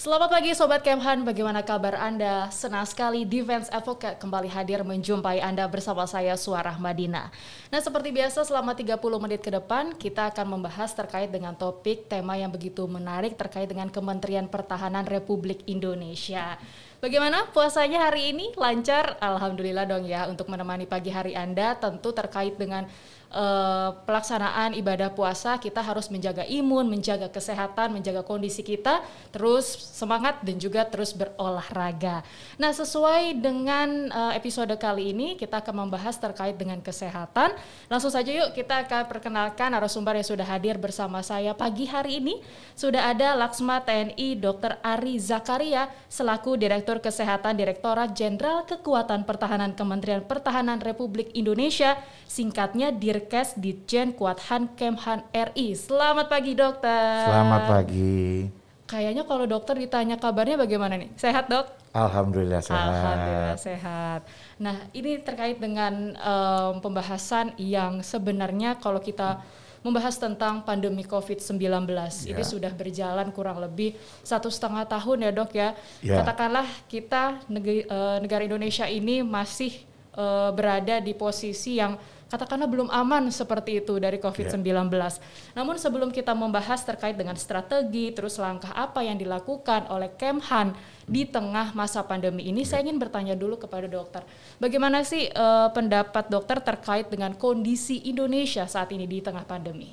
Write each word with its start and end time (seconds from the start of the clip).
Selamat 0.00 0.32
pagi 0.32 0.56
Sobat 0.56 0.80
Kemhan, 0.80 1.28
bagaimana 1.28 1.60
kabar 1.60 1.92
Anda? 1.92 2.48
Senang 2.48 2.88
sekali 2.88 3.28
Defense 3.28 3.68
Advocate 3.68 4.16
kembali 4.16 4.48
hadir 4.48 4.80
menjumpai 4.80 5.44
Anda 5.44 5.68
bersama 5.68 6.08
saya 6.08 6.40
Suarah 6.40 6.80
Madina. 6.80 7.28
Nah 7.68 7.84
seperti 7.84 8.08
biasa 8.08 8.48
selama 8.48 8.72
30 8.72 8.96
menit 9.20 9.44
ke 9.44 9.52
depan 9.52 9.92
kita 9.92 10.32
akan 10.32 10.56
membahas 10.56 10.96
terkait 10.96 11.28
dengan 11.28 11.52
topik 11.52 12.08
tema 12.08 12.32
yang 12.40 12.48
begitu 12.48 12.88
menarik 12.88 13.36
terkait 13.36 13.68
dengan 13.68 13.92
Kementerian 13.92 14.48
Pertahanan 14.48 15.04
Republik 15.04 15.68
Indonesia. 15.68 16.56
Bagaimana 17.04 17.52
puasanya 17.52 18.08
hari 18.08 18.32
ini? 18.32 18.56
Lancar? 18.56 19.20
Alhamdulillah 19.20 19.84
dong 19.84 20.08
ya 20.08 20.24
untuk 20.32 20.48
menemani 20.48 20.88
pagi 20.88 21.12
hari 21.12 21.36
Anda 21.36 21.76
tentu 21.76 22.16
terkait 22.16 22.56
dengan 22.56 22.88
uh, 23.30 23.94
pelaksanaan 24.04 24.74
ibadah 24.74 25.14
puasa 25.14 25.56
kita 25.56 25.80
harus 25.80 26.10
menjaga 26.10 26.42
imun, 26.46 26.90
menjaga 26.90 27.30
kesehatan, 27.30 27.94
menjaga 27.94 28.26
kondisi 28.26 28.66
kita, 28.66 29.02
terus 29.30 29.70
semangat 29.94 30.42
dan 30.42 30.58
juga 30.58 30.82
terus 30.86 31.14
berolahraga. 31.14 32.22
Nah, 32.58 32.74
sesuai 32.74 33.38
dengan 33.38 34.10
uh, 34.10 34.32
episode 34.34 34.74
kali 34.76 35.14
ini 35.14 35.38
kita 35.38 35.62
akan 35.62 35.86
membahas 35.86 36.18
terkait 36.18 36.58
dengan 36.58 36.82
kesehatan. 36.82 37.54
Langsung 37.86 38.10
saja 38.10 38.30
yuk 38.30 38.52
kita 38.54 38.86
akan 38.86 39.06
perkenalkan 39.06 39.72
narasumber 39.72 40.18
yang 40.18 40.26
sudah 40.26 40.46
hadir 40.46 40.76
bersama 40.76 41.22
saya 41.22 41.54
pagi 41.54 41.86
hari 41.86 42.18
ini. 42.18 42.42
Sudah 42.74 43.14
ada 43.14 43.38
Laksma 43.38 43.82
TNI 43.86 44.38
Dr. 44.40 44.80
Ari 44.82 45.20
Zakaria 45.22 45.86
selaku 46.10 46.58
Direktur 46.58 46.98
Kesehatan 46.98 47.54
Direktorat 47.54 48.12
Jenderal 48.16 48.66
Kekuatan 48.66 49.22
Pertahanan 49.28 49.76
Kementerian 49.76 50.24
Pertahanan 50.24 50.80
Republik 50.82 51.30
Indonesia, 51.36 52.00
singkatnya 52.26 52.90
Dir 52.90 53.19
Dirkes 53.20 53.52
Ditjen 53.60 54.16
Kuathan 54.16 54.72
Kemhan 54.80 55.20
RI. 55.28 55.76
Selamat 55.76 56.32
pagi 56.32 56.56
dokter. 56.56 57.28
Selamat 57.28 57.62
pagi. 57.68 58.48
Kayaknya 58.88 59.28
kalau 59.28 59.44
dokter 59.44 59.76
ditanya 59.76 60.16
kabarnya 60.16 60.56
bagaimana 60.56 60.96
nih? 60.96 61.12
Sehat 61.20 61.52
dok? 61.52 61.68
Alhamdulillah 61.92 62.64
sehat. 62.64 62.80
Alhamdulillah 62.80 63.58
sehat. 63.60 64.20
Nah 64.56 64.88
ini 64.96 65.20
terkait 65.20 65.60
dengan 65.60 66.16
um, 66.16 66.80
pembahasan 66.80 67.52
yang 67.60 68.00
sebenarnya 68.00 68.80
kalau 68.80 69.04
kita 69.04 69.44
membahas 69.84 70.16
tentang 70.16 70.64
pandemi 70.64 71.04
COVID-19. 71.04 71.60
Ya. 71.92 72.32
Ini 72.32 72.40
sudah 72.40 72.72
berjalan 72.72 73.28
kurang 73.36 73.60
lebih 73.60 74.00
satu 74.24 74.48
setengah 74.48 74.88
tahun 74.88 75.28
ya 75.28 75.30
dok 75.36 75.52
ya. 75.52 75.76
ya. 76.00 76.24
Katakanlah 76.24 76.64
kita 76.88 77.36
negara, 77.52 77.84
uh, 77.84 78.16
negara 78.24 78.48
Indonesia 78.48 78.88
ini 78.88 79.20
masih 79.20 79.76
uh, 80.16 80.56
berada 80.56 81.04
di 81.04 81.12
posisi 81.12 81.76
yang 81.76 82.00
katakanlah 82.30 82.70
belum 82.70 82.88
aman 82.88 83.26
seperti 83.34 83.82
itu 83.82 83.98
dari 83.98 84.22
COVID-19. 84.22 84.62
Yeah. 84.62 85.10
Namun 85.58 85.76
sebelum 85.82 86.14
kita 86.14 86.30
membahas 86.30 86.86
terkait 86.86 87.18
dengan 87.18 87.34
strategi, 87.34 88.14
terus 88.14 88.38
langkah 88.38 88.70
apa 88.70 89.02
yang 89.02 89.18
dilakukan 89.18 89.90
oleh 89.90 90.14
Kemhan 90.14 90.78
di 91.10 91.26
tengah 91.26 91.74
masa 91.74 92.06
pandemi 92.06 92.46
ini, 92.46 92.62
yeah. 92.62 92.70
saya 92.70 92.86
ingin 92.86 93.02
bertanya 93.02 93.34
dulu 93.34 93.58
kepada 93.58 93.90
dokter, 93.90 94.22
bagaimana 94.62 95.02
sih 95.02 95.26
uh, 95.34 95.74
pendapat 95.74 96.30
dokter 96.30 96.62
terkait 96.62 97.10
dengan 97.10 97.34
kondisi 97.34 98.06
Indonesia 98.06 98.70
saat 98.70 98.94
ini 98.94 99.10
di 99.10 99.18
tengah 99.18 99.42
pandemi? 99.42 99.90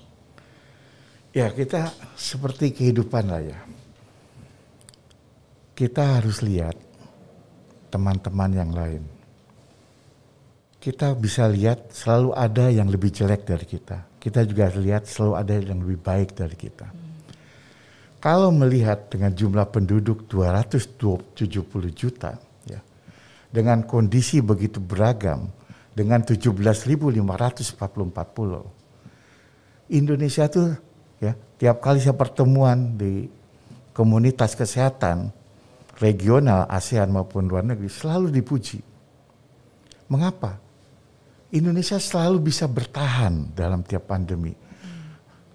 Ya 1.34 1.50
kita 1.50 1.90
seperti 2.14 2.70
kehidupan 2.70 3.26
lah 3.26 3.42
ya. 3.42 3.60
Kita 5.78 6.18
harus 6.18 6.42
lihat 6.42 6.74
teman-teman 7.94 8.50
yang 8.54 8.74
lain 8.74 9.17
kita 10.78 11.18
bisa 11.18 11.50
lihat 11.50 11.90
selalu 11.90 12.38
ada 12.38 12.70
yang 12.70 12.88
lebih 12.88 13.10
jelek 13.10 13.44
dari 13.44 13.66
kita. 13.66 14.06
Kita 14.22 14.46
juga 14.46 14.70
lihat 14.78 15.10
selalu 15.10 15.34
ada 15.34 15.54
yang 15.58 15.82
lebih 15.82 16.00
baik 16.02 16.38
dari 16.38 16.54
kita. 16.54 16.88
Kalau 18.18 18.50
melihat 18.50 19.14
dengan 19.14 19.34
jumlah 19.34 19.70
penduduk 19.70 20.26
270 20.26 21.38
juta, 21.94 22.42
ya, 22.66 22.82
dengan 23.54 23.86
kondisi 23.86 24.42
begitu 24.42 24.82
beragam, 24.82 25.54
dengan 25.94 26.26
17.544 26.26 27.78
pulau, 28.34 28.66
Indonesia 29.88 30.50
tuh 30.52 30.76
ya 31.22 31.34
tiap 31.58 31.80
kali 31.80 32.04
saya 32.04 32.18
pertemuan 32.18 33.00
di 33.00 33.32
komunitas 33.96 34.54
kesehatan 34.54 35.32
regional 35.98 36.70
ASEAN 36.70 37.10
maupun 37.10 37.50
luar 37.50 37.66
negeri 37.66 37.90
selalu 37.90 38.30
dipuji. 38.30 38.84
Mengapa? 40.12 40.67
Indonesia 41.56 41.96
selalu 41.96 42.52
bisa 42.52 42.68
bertahan 42.68 43.56
dalam 43.56 43.84
tiap 43.84 44.12
pandemi. 44.12 44.52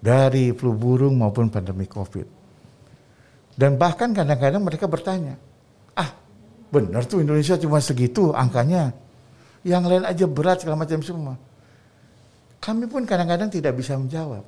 Dari 0.02 0.50
flu 0.56 0.74
burung 0.74 1.20
maupun 1.20 1.52
pandemi 1.52 1.86
Covid. 1.86 2.26
Dan 3.52 3.76
bahkan 3.76 4.10
kadang-kadang 4.10 4.64
mereka 4.64 4.88
bertanya, 4.88 5.36
ah 5.94 6.10
benar 6.72 7.04
tuh 7.04 7.20
Indonesia 7.20 7.54
cuma 7.60 7.78
segitu 7.78 8.32
angkanya. 8.32 8.90
Yang 9.62 9.82
lain 9.94 10.04
aja 10.08 10.26
berat 10.26 10.58
segala 10.64 10.82
macam 10.82 10.98
semua. 11.04 11.34
Kami 12.58 12.90
pun 12.90 13.06
kadang-kadang 13.06 13.46
tidak 13.46 13.78
bisa 13.78 13.94
menjawab. 13.94 14.42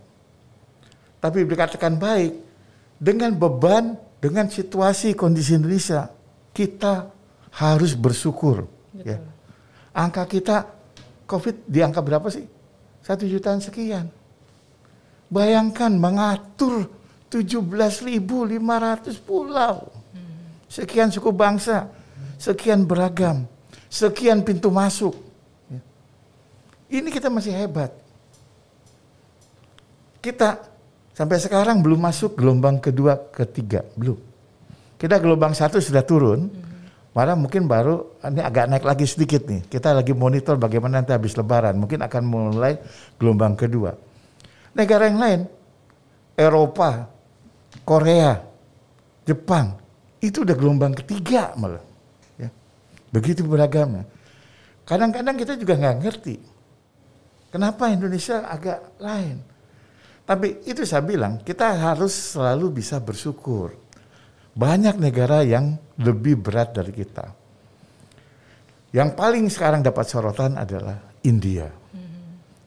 Tapi 1.22 1.38
dikatakan 1.46 1.94
baik, 2.02 2.32
dengan 2.98 3.30
beban, 3.38 3.94
dengan 4.18 4.50
situasi 4.50 5.14
kondisi 5.14 5.54
Indonesia, 5.54 6.10
kita 6.50 7.14
harus 7.54 7.94
bersyukur. 7.94 8.66
Ya. 9.06 9.22
Angka 9.94 10.26
kita 10.26 10.73
COVID 11.34 11.66
di 11.66 11.82
angka 11.82 11.98
berapa 11.98 12.30
sih? 12.30 12.46
Satu 13.02 13.26
jutaan 13.26 13.58
sekian. 13.58 14.06
Bayangkan 15.26 15.90
mengatur 15.90 16.86
17.500 17.26 19.18
pulau. 19.26 19.90
Sekian 20.70 21.10
suku 21.10 21.34
bangsa, 21.34 21.90
sekian 22.38 22.86
beragam, 22.86 23.46
sekian 23.90 24.46
pintu 24.46 24.70
masuk. 24.70 25.14
Ya. 25.70 25.80
Ini 27.02 27.10
kita 27.10 27.26
masih 27.30 27.50
hebat. 27.54 27.90
Kita 30.22 30.62
sampai 31.14 31.38
sekarang 31.42 31.82
belum 31.82 31.98
masuk 31.98 32.38
gelombang 32.38 32.78
kedua, 32.78 33.18
ketiga, 33.34 33.82
belum. 33.98 34.18
Kita 34.98 35.18
gelombang 35.18 35.52
satu 35.52 35.82
sudah 35.82 36.06
turun, 36.06 36.48
Malah 37.14 37.38
mungkin 37.38 37.70
baru 37.70 38.18
ini 38.26 38.42
agak 38.42 38.66
naik 38.66 38.82
lagi 38.82 39.06
sedikit 39.06 39.46
nih. 39.46 39.62
Kita 39.70 39.94
lagi 39.94 40.10
monitor 40.10 40.58
bagaimana 40.58 40.98
nanti 40.98 41.14
habis 41.14 41.38
lebaran. 41.38 41.78
Mungkin 41.78 42.02
akan 42.02 42.22
mulai 42.26 42.74
gelombang 43.22 43.54
kedua. 43.54 43.94
Negara 44.74 45.06
yang 45.06 45.22
lain, 45.22 45.40
Eropa, 46.34 47.06
Korea, 47.86 48.42
Jepang, 49.22 49.78
itu 50.18 50.42
udah 50.42 50.58
gelombang 50.58 50.90
ketiga 50.98 51.54
malah. 51.54 51.86
Ya. 52.34 52.50
Begitu 53.14 53.46
beragamnya. 53.46 54.10
Kadang-kadang 54.82 55.38
kita 55.38 55.54
juga 55.54 55.78
nggak 55.78 55.96
ngerti. 56.02 56.36
Kenapa 57.54 57.94
Indonesia 57.94 58.42
agak 58.42 58.98
lain. 58.98 59.38
Tapi 60.26 60.66
itu 60.66 60.82
saya 60.82 61.06
bilang, 61.06 61.38
kita 61.46 61.78
harus 61.78 62.34
selalu 62.34 62.82
bisa 62.82 62.98
bersyukur 62.98 63.83
banyak 64.54 64.96
negara 65.02 65.42
yang 65.42 65.74
lebih 65.98 66.38
berat 66.38 66.74
dari 66.74 66.94
kita. 66.94 67.26
Yang 68.94 69.10
paling 69.18 69.44
sekarang 69.50 69.82
dapat 69.82 70.06
sorotan 70.06 70.54
adalah 70.54 71.02
India. 71.26 71.66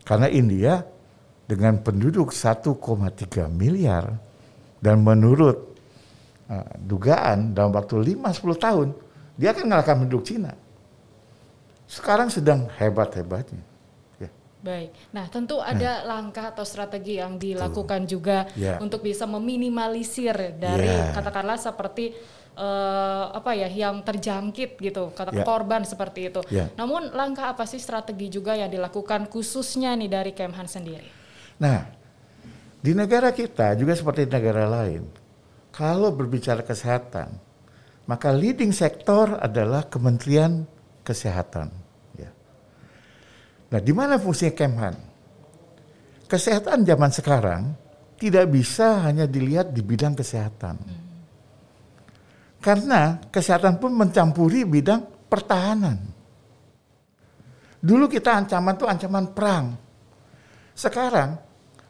Karena 0.04 0.28
India 0.28 0.84
dengan 1.48 1.80
penduduk 1.80 2.36
1,3 2.36 3.48
miliar 3.48 4.12
dan 4.84 5.00
menurut 5.00 5.80
uh, 6.52 6.72
dugaan 6.80 7.56
dalam 7.56 7.72
waktu 7.72 8.16
5-10 8.16 8.60
tahun 8.60 8.88
dia 9.40 9.56
akan 9.56 9.64
mengalahkan 9.72 9.96
penduduk 10.04 10.24
Cina. 10.28 10.52
Sekarang 11.88 12.28
sedang 12.28 12.68
hebat-hebatnya. 12.68 13.64
Baik. 14.68 14.92
Nah, 15.16 15.26
tentu 15.32 15.64
nah. 15.64 15.72
ada 15.72 15.92
hmm. 16.04 16.06
langkah 16.12 16.46
atau 16.52 16.68
strategi 16.68 17.24
yang 17.24 17.40
dilakukan 17.40 18.04
Tuh. 18.04 18.20
juga 18.20 18.44
yeah. 18.60 18.76
untuk 18.84 19.00
bisa 19.00 19.24
meminimalisir 19.24 20.60
dari 20.60 20.92
yeah. 20.92 21.16
katakanlah 21.16 21.56
seperti 21.56 22.12
uh, 22.60 23.32
apa 23.32 23.56
ya 23.56 23.72
yang 23.72 24.04
terjangkit 24.04 24.76
gitu, 24.76 25.16
kata 25.16 25.32
yeah. 25.32 25.48
korban 25.48 25.88
seperti 25.88 26.28
itu. 26.28 26.44
Yeah. 26.52 26.68
Namun 26.76 27.16
langkah 27.16 27.56
apa 27.56 27.64
sih 27.64 27.80
strategi 27.80 28.28
juga 28.28 28.60
yang 28.60 28.68
dilakukan 28.68 29.32
khususnya 29.32 29.96
nih 29.96 30.12
dari 30.12 30.32
Kemhan 30.36 30.68
sendiri? 30.68 31.08
Nah, 31.64 31.88
di 32.84 32.92
negara 32.92 33.32
kita 33.32 33.72
juga 33.80 33.96
seperti 33.96 34.28
negara 34.28 34.68
lain. 34.68 35.08
Kalau 35.72 36.12
berbicara 36.12 36.60
kesehatan, 36.60 37.40
maka 38.04 38.36
leading 38.36 38.76
sektor 38.76 39.40
adalah 39.40 39.88
Kementerian 39.88 40.68
Kesehatan 41.08 41.87
Nah, 43.68 43.80
di 43.84 43.92
mana 43.92 44.16
fungsinya 44.16 44.54
Kemhan? 44.56 44.96
Kesehatan 46.28 46.84
zaman 46.84 47.12
sekarang 47.12 47.62
tidak 48.20 48.52
bisa 48.52 49.04
hanya 49.08 49.28
dilihat 49.28 49.72
di 49.72 49.80
bidang 49.84 50.16
kesehatan. 50.16 50.76
Karena 52.60 53.22
kesehatan 53.32 53.80
pun 53.80 53.96
mencampuri 53.96 54.68
bidang 54.68 55.06
pertahanan. 55.32 56.00
Dulu 57.80 58.10
kita 58.10 58.44
ancaman 58.44 58.76
itu 58.76 58.86
ancaman 58.90 59.26
perang. 59.32 59.66
Sekarang 60.74 61.38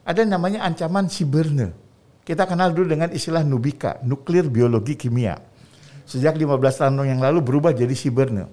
ada 0.04 0.22
namanya 0.22 0.62
ancaman 0.68 1.10
siberne. 1.10 1.74
Kita 2.22 2.44
kenal 2.44 2.76
dulu 2.76 2.92
dengan 2.92 3.08
istilah 3.08 3.40
nubika, 3.40 3.98
nuklir 4.04 4.52
biologi 4.52 5.00
kimia. 5.00 5.40
Sejak 6.04 6.36
15 6.36 6.60
tahun 6.60 7.04
yang 7.08 7.20
lalu 7.24 7.40
berubah 7.40 7.72
jadi 7.72 7.92
CBRNE. 7.92 8.48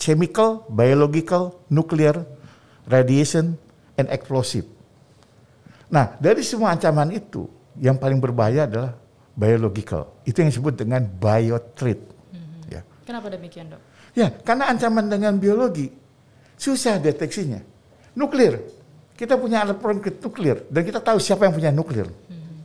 Chemical, 0.00 0.64
Biological, 0.72 1.52
Nuclear, 1.68 2.24
Radiation, 2.90 3.54
and 3.94 4.10
Explosive. 4.10 4.66
Nah, 5.90 6.18
dari 6.18 6.42
semua 6.42 6.74
ancaman 6.74 7.14
itu, 7.14 7.46
yang 7.78 7.94
paling 7.98 8.18
berbahaya 8.18 8.66
adalah 8.66 8.98
biological. 9.38 10.10
Itu 10.26 10.42
yang 10.42 10.50
disebut 10.50 10.74
dengan 10.74 11.06
biothreat. 11.06 12.00
Hmm. 12.34 12.66
Ya. 12.66 12.82
Kenapa 13.06 13.30
demikian, 13.30 13.70
dok? 13.70 13.82
Ya, 14.14 14.34
karena 14.42 14.74
ancaman 14.74 15.06
dengan 15.06 15.38
biologi 15.38 15.90
susah 16.58 16.98
deteksinya. 16.98 17.62
Nuklir, 18.18 18.58
kita 19.14 19.38
punya 19.38 19.62
alat 19.62 19.78
peringkat 19.78 20.18
nuklir 20.18 20.66
dan 20.66 20.82
kita 20.82 20.98
tahu 20.98 21.22
siapa 21.22 21.46
yang 21.46 21.54
punya 21.54 21.70
nuklir. 21.70 22.10
Hmm. 22.10 22.58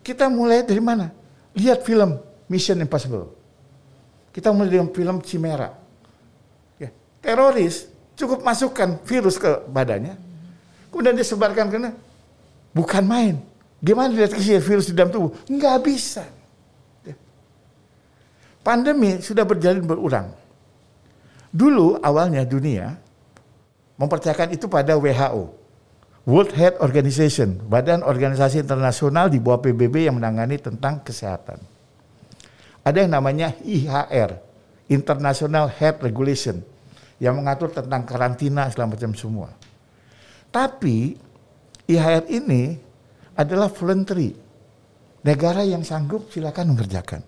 Kita 0.00 0.32
mulai 0.32 0.64
dari 0.64 0.80
mana? 0.80 1.12
Lihat 1.52 1.84
film 1.84 2.16
Mission 2.48 2.80
Impossible. 2.80 3.28
Kita 4.32 4.48
mulai 4.50 4.72
dengan 4.72 4.88
film 4.88 5.20
Chimera. 5.20 5.68
Ya, 6.80 6.88
teroris 7.20 7.91
cukup 8.16 8.44
masukkan 8.44 9.00
virus 9.04 9.36
ke 9.40 9.50
badannya, 9.68 10.16
kemudian 10.92 11.16
disebarkan 11.16 11.66
ke 11.72 11.76
bukan 12.76 13.04
main. 13.04 13.36
Gimana 13.82 14.14
deteksi 14.14 14.62
virus 14.62 14.86
di 14.88 14.94
dalam 14.94 15.10
tubuh? 15.10 15.34
Nggak 15.50 15.76
bisa. 15.82 16.22
Ya. 17.02 17.18
Pandemi 18.62 19.18
sudah 19.18 19.42
berjalan 19.42 19.82
berulang. 19.82 20.30
Dulu 21.50 21.98
awalnya 21.98 22.46
dunia 22.46 22.94
mempercayakan 23.98 24.54
itu 24.54 24.70
pada 24.70 24.94
WHO, 24.96 25.50
World 26.24 26.54
Health 26.54 26.78
Organization, 26.78 27.58
Badan 27.66 28.06
Organisasi 28.06 28.62
Internasional 28.62 29.26
di 29.26 29.42
bawah 29.42 29.58
PBB 29.58 30.06
yang 30.06 30.16
menangani 30.22 30.62
tentang 30.62 31.02
kesehatan. 31.02 31.58
Ada 32.86 33.02
yang 33.02 33.12
namanya 33.18 33.50
IHR, 33.66 34.38
International 34.86 35.66
Health 35.66 36.06
Regulation, 36.06 36.62
yang 37.22 37.38
mengatur 37.38 37.70
tentang 37.70 38.02
karantina 38.02 38.66
segala 38.66 38.98
macam 38.98 39.14
semua. 39.14 39.54
Tapi 40.50 41.14
IHR 41.86 42.26
ini 42.26 42.74
adalah 43.38 43.70
voluntary. 43.70 44.34
Negara 45.22 45.62
yang 45.62 45.86
sanggup 45.86 46.34
silakan 46.34 46.74
mengerjakan. 46.74 47.22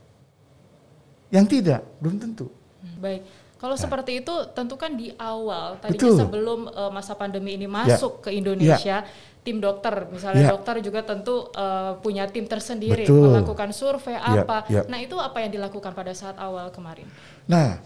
Yang 1.31 1.47
tidak 1.47 1.81
belum 2.03 2.19
tentu. 2.19 2.51
Hmm, 2.83 2.99
baik. 2.99 3.23
Kalau 3.55 3.79
nah. 3.79 3.83
seperti 3.87 4.21
itu 4.21 4.35
tentu 4.51 4.75
kan 4.75 4.99
di 4.99 5.15
awal 5.15 5.79
tadinya 5.79 6.11
Betul. 6.11 6.19
sebelum 6.21 6.61
uh, 6.69 6.91
masa 6.91 7.15
pandemi 7.15 7.55
ini 7.55 7.71
masuk 7.71 8.19
ya. 8.19 8.23
ke 8.27 8.31
Indonesia, 8.35 8.97
ya. 9.07 9.09
tim 9.47 9.63
dokter 9.63 10.11
misalnya 10.11 10.51
ya. 10.51 10.53
dokter 10.59 10.83
juga 10.83 11.01
tentu 11.07 11.49
uh, 11.55 11.97
punya 12.03 12.27
tim 12.29 12.45
tersendiri 12.51 13.07
Betul. 13.07 13.31
melakukan 13.31 13.71
survei 13.71 14.19
ya. 14.19 14.43
apa. 14.43 14.67
Ya. 14.67 14.83
Nah, 14.91 14.99
itu 14.99 15.17
apa 15.23 15.39
yang 15.39 15.55
dilakukan 15.55 15.95
pada 15.95 16.11
saat 16.13 16.35
awal 16.37 16.69
kemarin? 16.75 17.07
Nah, 17.47 17.79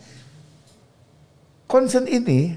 concern 1.68 2.08
ini 2.08 2.56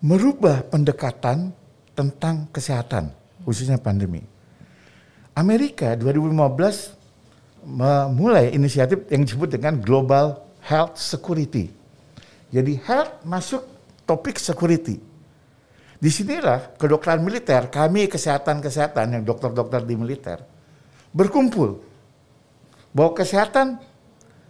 merubah 0.00 0.64
pendekatan 0.66 1.52
tentang 1.92 2.48
kesehatan 2.48 3.12
khususnya 3.44 3.76
pandemi. 3.76 4.24
Amerika 5.36 5.92
2015 5.94 7.68
memulai 7.68 8.50
inisiatif 8.56 9.06
yang 9.12 9.22
disebut 9.22 9.54
dengan 9.54 9.78
Global 9.78 10.40
Health 10.64 10.98
Security. 10.98 11.70
Jadi 12.52 12.72
health 12.84 13.22
masuk 13.24 13.62
topik 14.04 14.36
security. 14.36 14.98
Di 16.02 16.10
sinilah 16.10 16.74
kedokteran 16.74 17.22
militer, 17.22 17.70
kami 17.70 18.10
kesehatan-kesehatan 18.10 19.14
yang 19.14 19.22
dokter-dokter 19.22 19.86
di 19.86 19.94
militer 19.94 20.42
berkumpul 21.14 21.78
bahwa 22.90 23.12
kesehatan 23.14 23.78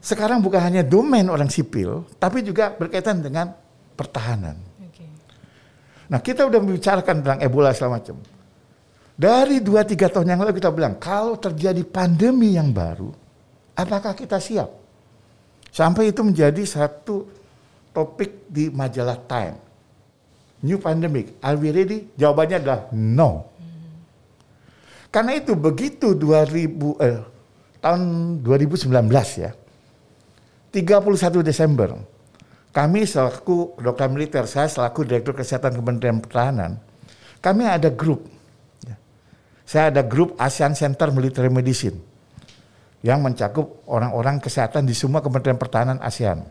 sekarang 0.03 0.43
bukan 0.43 0.59
hanya 0.59 0.83
domain 0.83 1.29
orang 1.31 1.47
sipil, 1.47 2.09
tapi 2.19 2.43
juga 2.43 2.75
berkaitan 2.75 3.23
dengan 3.23 3.55
pertahanan. 3.95 4.57
Nah 6.13 6.21
kita 6.21 6.45
udah 6.45 6.61
membicarakan 6.61 7.25
tentang 7.25 7.41
Ebola 7.41 7.73
segala 7.73 7.97
macam. 7.97 8.21
Dari 9.17 9.65
2-3 9.65 10.13
tahun 10.13 10.29
yang 10.29 10.41
lalu 10.45 10.61
kita 10.61 10.69
bilang, 10.73 11.01
kalau 11.01 11.41
terjadi 11.41 11.81
pandemi 11.89 12.57
yang 12.57 12.69
baru, 12.73 13.13
apakah 13.77 14.13
kita 14.13 14.37
siap? 14.37 14.69
Sampai 15.73 16.13
itu 16.13 16.21
menjadi 16.21 16.61
satu 16.69 17.29
topik 17.97 18.49
di 18.49 18.69
majalah 18.69 19.17
Time. 19.25 19.57
New 20.63 20.77
pandemic, 20.79 21.41
are 21.41 21.57
we 21.57 21.73
ready? 21.73 22.13
Jawabannya 22.15 22.57
adalah 22.61 22.81
no. 22.93 23.49
Karena 25.13 25.37
itu 25.37 25.53
begitu 25.57 26.17
2000 26.17 27.05
eh, 27.05 27.21
tahun 27.81 28.01
2019 28.45 28.89
ya. 29.37 29.53
31 30.73 31.45
Desember 31.45 32.01
kami 32.73 33.05
selaku 33.05 33.77
dokter 33.79 34.09
militer, 34.09 34.49
saya 34.49 34.67
selaku 34.67 35.05
Direktur 35.05 35.37
Kesehatan 35.37 35.77
Kementerian 35.77 36.19
Pertahanan, 36.19 36.81
kami 37.45 37.69
ada 37.69 37.93
grup 37.93 38.27
saya 39.73 39.89
ada 39.89 40.05
grup 40.05 40.37
ASEAN 40.37 40.77
Center 40.77 41.09
Military 41.09 41.49
Medicine 41.49 41.97
yang 43.01 43.25
mencakup 43.25 43.81
orang-orang 43.89 44.37
kesehatan 44.37 44.85
di 44.85 44.93
semua 44.93 45.25
Kementerian 45.25 45.57
Pertahanan 45.57 45.97
ASEAN. 46.05 46.45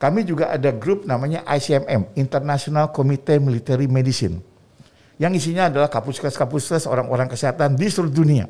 Kami 0.00 0.24
juga 0.24 0.48
ada 0.48 0.72
grup 0.72 1.04
namanya 1.04 1.44
ICMM, 1.44 2.16
International 2.16 2.88
Committee 2.88 3.36
Military 3.36 3.84
Medicine, 3.86 4.40
yang 5.20 5.30
isinya 5.36 5.68
adalah 5.68 5.92
kapuskes-kapuskes 5.92 6.88
orang-orang 6.88 7.28
kesehatan 7.28 7.76
di 7.76 7.86
seluruh 7.86 8.10
dunia. 8.10 8.48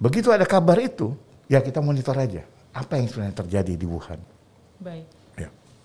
Begitu 0.00 0.32
ada 0.32 0.48
kabar 0.48 0.80
itu, 0.80 1.12
ya 1.46 1.60
kita 1.60 1.84
monitor 1.84 2.16
aja 2.16 2.42
apa 2.72 2.96
yang 2.96 3.12
sebenarnya 3.12 3.44
terjadi 3.44 3.72
di 3.76 3.86
Wuhan. 3.86 4.35
Baik. 4.80 5.16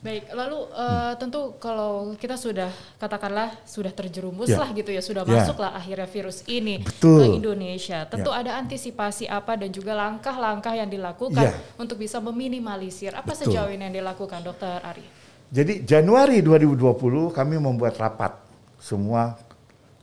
Baik, 0.02 0.34
lalu 0.34 0.66
uh, 0.74 1.14
hmm. 1.14 1.22
tentu 1.22 1.54
kalau 1.62 2.18
kita 2.18 2.34
sudah 2.34 2.74
katakanlah 2.98 3.54
sudah 3.70 3.94
terjerumus 3.94 4.50
ya. 4.50 4.58
lah 4.58 4.74
gitu 4.74 4.90
ya, 4.90 4.98
sudah 4.98 5.22
ya. 5.22 5.46
masuklah 5.46 5.78
akhirnya 5.78 6.10
virus 6.10 6.42
ini 6.50 6.82
Betul. 6.82 7.22
ke 7.22 7.26
Indonesia. 7.38 8.10
Tentu 8.10 8.34
ya. 8.34 8.42
ada 8.42 8.58
antisipasi 8.58 9.30
apa 9.30 9.62
dan 9.62 9.70
juga 9.70 9.94
langkah-langkah 9.94 10.74
yang 10.74 10.90
dilakukan 10.90 11.54
ya. 11.54 11.54
untuk 11.78 12.02
bisa 12.02 12.18
meminimalisir. 12.18 13.14
Apa 13.14 13.38
Betul. 13.38 13.54
sejauh 13.54 13.70
ini 13.70 13.94
yang 13.94 13.96
dilakukan, 14.02 14.42
Dokter 14.42 14.82
Ari? 14.82 15.06
Jadi 15.54 15.86
Januari 15.86 16.42
2020 16.42 17.30
kami 17.30 17.62
membuat 17.62 17.94
rapat 18.02 18.42
semua 18.82 19.38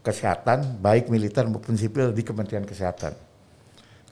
kesehatan 0.06 0.78
baik 0.78 1.10
militer 1.10 1.42
maupun 1.50 1.74
sipil 1.74 2.14
di 2.14 2.22
Kementerian 2.22 2.62
Kesehatan. 2.62 3.18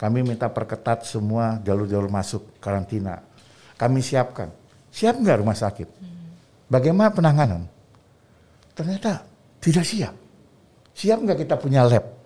Kami 0.02 0.26
minta 0.26 0.50
perketat 0.50 1.06
semua 1.06 1.62
jalur-jalur 1.62 2.10
masuk 2.10 2.58
karantina. 2.58 3.22
Kami 3.78 4.02
siapkan 4.02 4.65
Siap 4.96 5.20
nggak 5.20 5.44
rumah 5.44 5.52
sakit? 5.52 5.88
Bagaimana 6.72 7.12
penanganan? 7.12 7.68
Ternyata 8.72 9.28
tidak 9.60 9.84
siap. 9.84 10.16
Siap 10.96 11.20
nggak 11.20 11.44
kita 11.44 11.60
punya 11.60 11.84
lab? 11.84 12.16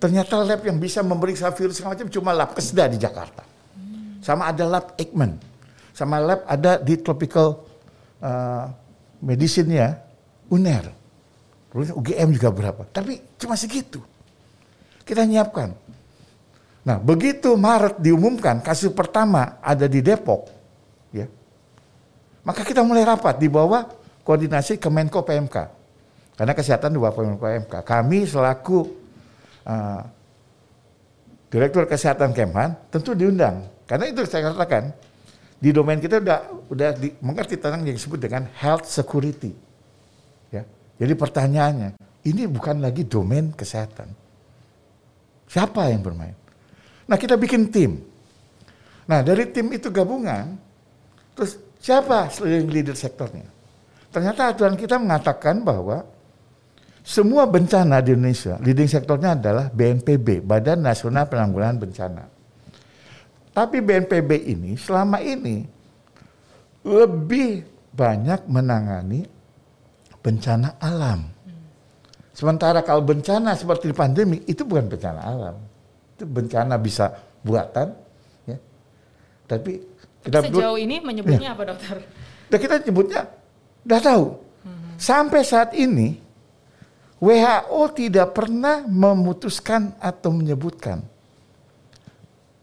Ternyata 0.00 0.40
lab 0.40 0.64
yang 0.64 0.80
bisa 0.80 1.04
memeriksa 1.04 1.52
virus 1.52 1.76
macam 1.84 2.08
cuma 2.08 2.32
lab 2.32 2.56
Kesda 2.56 2.88
di 2.88 2.96
Jakarta. 2.96 3.44
Sama 4.24 4.48
ada 4.48 4.64
lab 4.64 4.96
Eijkman. 4.96 5.36
Sama 5.92 6.16
lab 6.16 6.40
ada 6.48 6.80
di 6.80 6.96
tropical 6.96 7.60
uh, 8.24 8.64
medicine 9.20 9.76
ya, 9.76 10.00
UNER. 10.48 10.88
UGM 11.76 12.32
juga 12.32 12.48
berapa. 12.48 12.82
Tapi 12.88 13.36
cuma 13.36 13.60
segitu. 13.60 14.00
Kita 15.04 15.20
nyiapkan. 15.28 15.76
Nah 16.88 16.96
begitu 16.96 17.52
Maret 17.52 18.00
diumumkan 18.00 18.64
kasus 18.64 18.88
pertama 18.96 19.60
ada 19.60 19.84
di 19.84 20.00
Depok, 20.00 20.48
ya 21.12 21.28
maka 22.46 22.62
kita 22.62 22.86
mulai 22.86 23.02
rapat 23.02 23.42
di 23.42 23.50
bawah 23.50 23.90
koordinasi 24.22 24.78
Kemenko 24.78 25.26
PMK. 25.26 25.56
Karena 26.38 26.54
kesehatan 26.54 26.94
di 26.94 26.98
bawah 27.02 27.18
Kemenko 27.18 27.42
PMK. 27.42 27.74
Kami 27.82 28.22
selaku 28.22 28.78
uh, 29.66 30.02
Direktur 31.50 31.90
Kesehatan 31.90 32.30
Kemhan 32.30 32.74
tentu 32.90 33.18
diundang. 33.18 33.66
Karena 33.86 34.10
itu 34.10 34.22
saya 34.26 34.50
katakan 34.50 34.94
di 35.58 35.74
domain 35.74 35.98
kita 35.98 36.22
udah 36.22 36.38
udah 36.70 36.90
di, 36.94 37.14
mengerti 37.18 37.58
tentang 37.58 37.82
yang 37.82 37.94
disebut 37.98 38.18
dengan 38.18 38.46
health 38.58 38.86
security. 38.86 39.54
Ya. 40.54 40.66
Jadi 41.02 41.14
pertanyaannya, 41.18 41.98
ini 42.26 42.42
bukan 42.50 42.82
lagi 42.82 43.06
domain 43.06 43.54
kesehatan. 43.54 44.10
Siapa 45.46 45.86
yang 45.90 46.02
bermain? 46.02 46.34
Nah, 47.06 47.14
kita 47.14 47.38
bikin 47.38 47.70
tim. 47.70 48.02
Nah, 49.06 49.22
dari 49.22 49.46
tim 49.54 49.70
itu 49.70 49.86
gabungan 49.94 50.58
terus 51.38 51.62
Siapa 51.86 52.26
leading 52.42 52.66
leader 52.74 52.98
sektornya? 52.98 53.46
Ternyata 54.10 54.50
aturan 54.50 54.74
kita 54.74 54.98
mengatakan 54.98 55.62
bahwa 55.62 56.02
semua 57.06 57.46
bencana 57.46 58.02
di 58.02 58.10
Indonesia, 58.10 58.58
leading 58.58 58.90
sektornya 58.90 59.38
adalah 59.38 59.70
BNPB, 59.70 60.42
Badan 60.42 60.82
Nasional 60.82 61.30
Penanggulangan 61.30 61.78
Bencana. 61.78 62.24
Tapi 63.54 63.78
BNPB 63.78 64.50
ini 64.50 64.74
selama 64.74 65.22
ini 65.22 65.62
lebih 66.82 67.62
banyak 67.94 68.50
menangani 68.50 69.22
bencana 70.18 70.82
alam. 70.82 71.22
Sementara 72.34 72.82
kalau 72.82 73.06
bencana 73.06 73.54
seperti 73.54 73.94
pandemi 73.94 74.42
itu 74.50 74.66
bukan 74.66 74.90
bencana 74.90 75.22
alam. 75.22 75.56
Itu 76.18 76.26
bencana 76.26 76.74
bisa 76.82 77.14
buatan, 77.46 77.94
ya. 78.50 78.58
Tapi 79.46 79.95
kita 80.26 80.50
sejauh 80.50 80.78
ini 80.78 80.98
menyebutnya 80.98 81.50
ya. 81.50 81.56
apa 81.56 81.62
dokter? 81.70 82.02
Dan 82.50 82.58
kita 82.66 82.82
nyebutnya 82.82 83.30
udah 83.86 84.00
tahu. 84.02 84.24
Hmm. 84.66 84.98
Sampai 84.98 85.46
saat 85.46 85.70
ini 85.78 86.18
WHO 87.22 87.82
tidak 87.94 88.34
pernah 88.34 88.82
memutuskan 88.84 89.94
atau 90.02 90.34
menyebutkan 90.34 91.00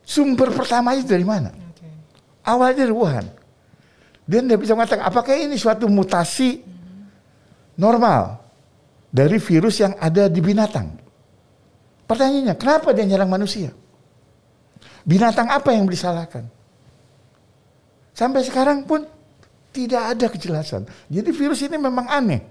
sumber 0.04 0.52
pertamanya 0.52 1.02
dari 1.08 1.24
mana. 1.24 1.50
Okay. 1.56 1.90
Awalnya 2.44 2.84
dari 2.84 2.94
Wuhan. 2.94 3.26
Dia 4.28 4.40
tidak 4.44 4.60
bisa 4.60 4.76
mengatakan 4.76 5.08
apakah 5.08 5.36
ini 5.36 5.56
suatu 5.56 5.88
mutasi 5.88 6.60
hmm. 6.60 7.02
normal 7.80 8.44
dari 9.08 9.40
virus 9.40 9.80
yang 9.80 9.96
ada 9.98 10.28
di 10.28 10.44
binatang. 10.44 11.00
Pertanyaannya, 12.04 12.56
kenapa 12.60 12.92
dia 12.92 13.08
nyerang 13.08 13.32
manusia? 13.32 13.72
Binatang 15.08 15.48
apa 15.50 15.72
yang 15.72 15.88
disalahkan? 15.88 16.50
Sampai 18.14 18.46
sekarang 18.46 18.86
pun 18.86 19.04
tidak 19.74 20.14
ada 20.14 20.26
kejelasan. 20.30 20.86
Jadi 21.10 21.30
virus 21.34 21.66
ini 21.66 21.82
memang 21.82 22.06
aneh. 22.06 22.46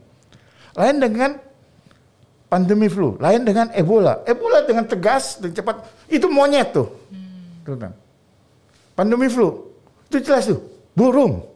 Lain 0.74 0.98
dengan 0.98 1.38
pandemi 2.50 2.90
flu, 2.90 3.14
lain 3.22 3.46
dengan 3.46 3.70
Ebola. 3.70 4.26
Ebola 4.26 4.66
dengan 4.66 4.84
tegas 4.84 5.38
dan 5.38 5.54
cepat 5.54 5.86
itu 6.10 6.26
monyet 6.26 6.74
tuh. 6.74 6.90
Hmm. 7.08 7.94
Pandemi 8.92 9.30
flu 9.30 9.72
itu 10.10 10.18
jelas 10.20 10.50
tuh, 10.50 10.60
burung, 10.92 11.46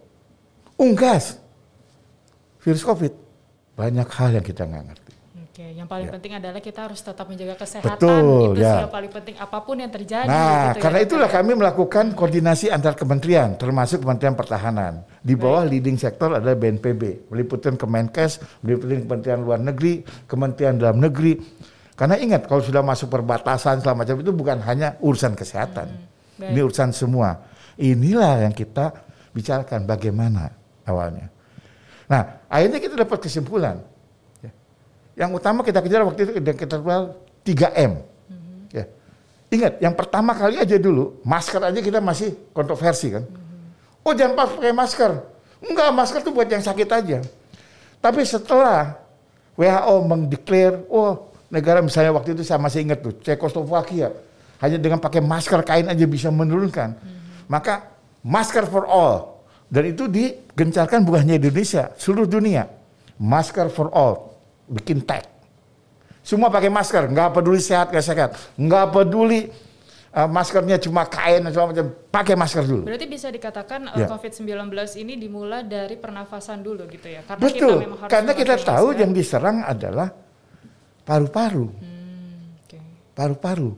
unggas, 0.78 1.36
virus 2.62 2.86
COVID. 2.86 3.12
Banyak 3.76 4.08
hal 4.08 4.40
yang 4.40 4.46
kita 4.46 4.64
nggak 4.64 4.84
ngerti. 4.88 5.15
Oke, 5.56 5.72
yang 5.72 5.88
paling 5.88 6.12
ya. 6.12 6.20
penting 6.20 6.32
adalah 6.36 6.60
kita 6.60 6.84
harus 6.84 7.00
tetap 7.00 7.24
menjaga 7.32 7.56
kesehatan. 7.56 7.96
Betul, 7.96 8.52
itu 8.52 8.60
ya. 8.60 8.76
sih 8.76 8.80
yang 8.84 8.92
paling 8.92 9.08
penting 9.08 9.36
apa 9.40 9.58
pun 9.64 9.76
yang 9.80 9.88
terjadi. 9.88 10.28
Nah, 10.28 10.36
gitu 10.36 10.52
ya, 10.52 10.82
karena 10.84 10.98
ya, 11.00 11.04
itulah 11.08 11.28
kami 11.32 11.52
melakukan 11.56 12.04
koordinasi 12.12 12.68
antar 12.68 12.92
kementerian, 12.92 13.56
termasuk 13.56 14.04
Kementerian 14.04 14.36
Pertahanan. 14.36 15.08
Di 15.24 15.32
bawah 15.32 15.64
Baik. 15.64 15.72
leading 15.72 15.96
sektor 15.96 16.36
adalah 16.36 16.60
BNPB, 16.60 17.32
meliputan 17.32 17.80
Kemenkes, 17.80 18.44
meliputan 18.60 19.08
Kementerian 19.08 19.40
Luar 19.40 19.56
Negeri, 19.56 20.04
Kementerian 20.28 20.76
Dalam 20.76 21.00
Negeri. 21.00 21.40
Karena 21.96 22.20
ingat, 22.20 22.44
kalau 22.44 22.60
sudah 22.60 22.84
masuk 22.84 23.08
perbatasan 23.08 23.80
selama 23.80 24.04
macam 24.04 24.20
itu 24.20 24.36
bukan 24.36 24.60
hanya 24.60 25.00
urusan 25.00 25.32
kesehatan. 25.32 25.88
Hmm. 26.36 26.52
Ini 26.52 26.60
urusan 26.68 26.92
semua. 26.92 27.32
Inilah 27.80 28.44
yang 28.44 28.52
kita 28.52 28.92
bicarakan 29.32 29.88
bagaimana 29.88 30.52
awalnya. 30.84 31.32
Nah, 32.12 32.44
akhirnya 32.44 32.76
kita 32.76 32.92
dapat 32.92 33.24
kesimpulan 33.24 33.95
yang 35.16 35.32
utama 35.32 35.64
kita 35.64 35.80
kejar 35.80 36.04
waktu 36.04 36.28
itu 36.28 36.32
kita 36.44 36.76
jual 36.76 37.16
3M. 37.40 37.92
Mm-hmm. 37.96 38.56
Ya. 38.76 38.84
Ingat, 39.48 39.72
yang 39.80 39.96
pertama 39.96 40.36
kali 40.36 40.60
aja 40.60 40.76
dulu, 40.76 41.16
masker 41.24 41.64
aja 41.64 41.80
kita 41.80 42.04
masih 42.04 42.36
kontroversi 42.52 43.16
kan. 43.16 43.24
Oh 44.04 44.12
jangan 44.12 44.44
pakai 44.44 44.76
masker. 44.76 45.10
Enggak, 45.64 45.88
masker 45.96 46.20
itu 46.20 46.30
buat 46.30 46.46
yang 46.46 46.60
sakit 46.60 46.88
aja. 46.92 47.18
Tapi 47.98 48.22
setelah 48.28 49.00
WHO 49.56 49.94
mendeklar, 50.04 50.84
oh 50.92 51.32
negara 51.48 51.80
misalnya 51.80 52.12
waktu 52.12 52.36
itu 52.36 52.44
saya 52.44 52.60
masih 52.60 52.84
ingat 52.84 53.00
tuh, 53.00 53.16
Cekoslovakia, 53.24 54.12
hanya 54.60 54.76
dengan 54.76 55.00
pakai 55.00 55.24
masker 55.24 55.64
kain 55.64 55.88
aja 55.88 56.04
bisa 56.04 56.28
menurunkan. 56.28 56.92
Maka 57.48 57.88
masker 58.20 58.68
for 58.68 58.84
all. 58.84 59.40
Dan 59.66 59.96
itu 59.96 60.06
digencarkan 60.06 61.02
bukan 61.02 61.24
hanya 61.24 61.40
Indonesia, 61.40 61.90
seluruh 61.96 62.28
dunia. 62.28 62.68
Masker 63.16 63.72
for 63.72 63.88
all 63.96 64.35
bikin 64.66 65.02
tag. 65.02 65.26
Semua 66.26 66.50
pakai 66.50 66.70
masker, 66.70 67.06
nggak 67.06 67.38
peduli 67.38 67.62
sehat 67.62 67.94
nggak 67.94 68.04
sehat, 68.04 68.30
nggak 68.58 68.86
peduli 68.90 69.46
uh, 70.16 70.26
maskernya 70.26 70.80
cuma 70.80 71.04
kain 71.06 71.44
atau 71.44 71.68
macam, 71.68 71.86
pakai 72.08 72.34
masker 72.34 72.64
dulu. 72.64 72.82
Berarti 72.88 73.06
bisa 73.06 73.28
dikatakan 73.28 73.92
uh, 73.92 73.98
ya. 74.00 74.06
COVID-19 74.08 74.72
ini 74.98 75.14
dimulai 75.20 75.68
dari 75.68 76.00
pernafasan 76.00 76.64
dulu 76.64 76.88
gitu 76.88 77.06
ya? 77.06 77.20
Karena 77.22 77.42
Betul, 77.44 77.70
kita 77.76 77.84
memang 77.84 77.98
harus 78.00 78.10
karena 78.10 78.32
kita 78.32 78.54
tahu 78.58 78.86
masker. 78.90 79.00
yang 79.04 79.10
diserang 79.12 79.56
adalah 79.62 80.08
paru-paru, 81.06 81.66
hmm, 81.70 82.64
okay. 82.64 82.80
paru-paru. 83.12 83.70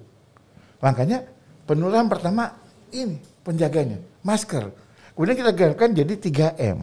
Makanya 0.78 1.18
penularan 1.66 2.06
pertama 2.06 2.54
ini 2.94 3.18
penjaganya 3.42 3.98
masker. 4.22 4.70
Kemudian 5.12 5.36
kita 5.36 5.52
gerakan 5.52 5.90
jadi 5.98 6.14
3M. 6.14 6.78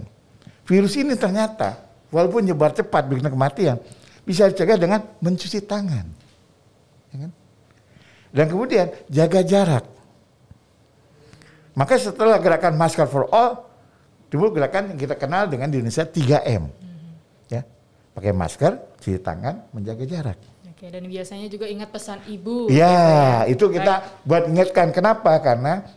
Virus 0.68 1.00
ini 1.00 1.16
ternyata 1.16 1.85
walaupun 2.16 2.48
nyebar 2.48 2.72
cepat 2.72 3.12
bikin 3.12 3.28
kematian, 3.28 3.76
bisa 4.24 4.48
dicegah 4.48 4.80
dengan 4.80 5.04
mencuci 5.20 5.60
tangan. 5.68 6.08
Ya 7.12 7.28
kan? 7.28 7.32
Dan 8.32 8.46
kemudian 8.48 8.88
jaga 9.12 9.44
jarak. 9.44 9.86
Maka 11.76 12.00
setelah 12.00 12.40
gerakan 12.40 12.80
Masker 12.80 13.04
for 13.12 13.28
All, 13.36 13.68
timbul 14.32 14.56
gerakan 14.56 14.96
yang 14.96 15.00
kita 15.00 15.20
kenal 15.20 15.52
dengan 15.52 15.68
di 15.68 15.84
Indonesia 15.84 16.08
3M. 16.08 16.64
Mm-hmm. 16.72 17.12
Ya, 17.52 17.68
pakai 18.16 18.32
masker, 18.32 18.80
cuci 19.04 19.20
tangan, 19.20 19.68
menjaga 19.76 20.08
jarak. 20.08 20.40
Oke, 20.72 20.88
dan 20.88 21.04
biasanya 21.08 21.48
juga 21.52 21.68
ingat 21.68 21.92
pesan 21.92 22.20
ibu. 22.32 22.72
Ya, 22.72 23.44
gitu 23.48 23.72
itu 23.72 23.80
kita 23.80 24.24
buat 24.28 24.48
ingatkan. 24.48 24.92
Kenapa? 24.92 25.36
Karena 25.44 25.88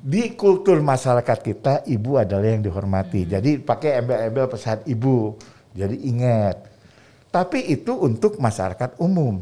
di 0.00 0.32
kultur 0.32 0.80
masyarakat 0.80 1.38
kita 1.44 1.84
ibu 1.84 2.16
adalah 2.16 2.56
yang 2.56 2.64
dihormati. 2.64 3.28
Hmm. 3.28 3.30
Jadi 3.36 3.50
pakai 3.60 4.00
embel-embel 4.00 4.48
pesan 4.48 4.80
ibu. 4.88 5.36
Jadi 5.76 6.08
ingat. 6.08 6.56
Tapi 7.28 7.68
itu 7.70 7.94
untuk 7.94 8.40
masyarakat 8.40 8.96
umum. 8.98 9.38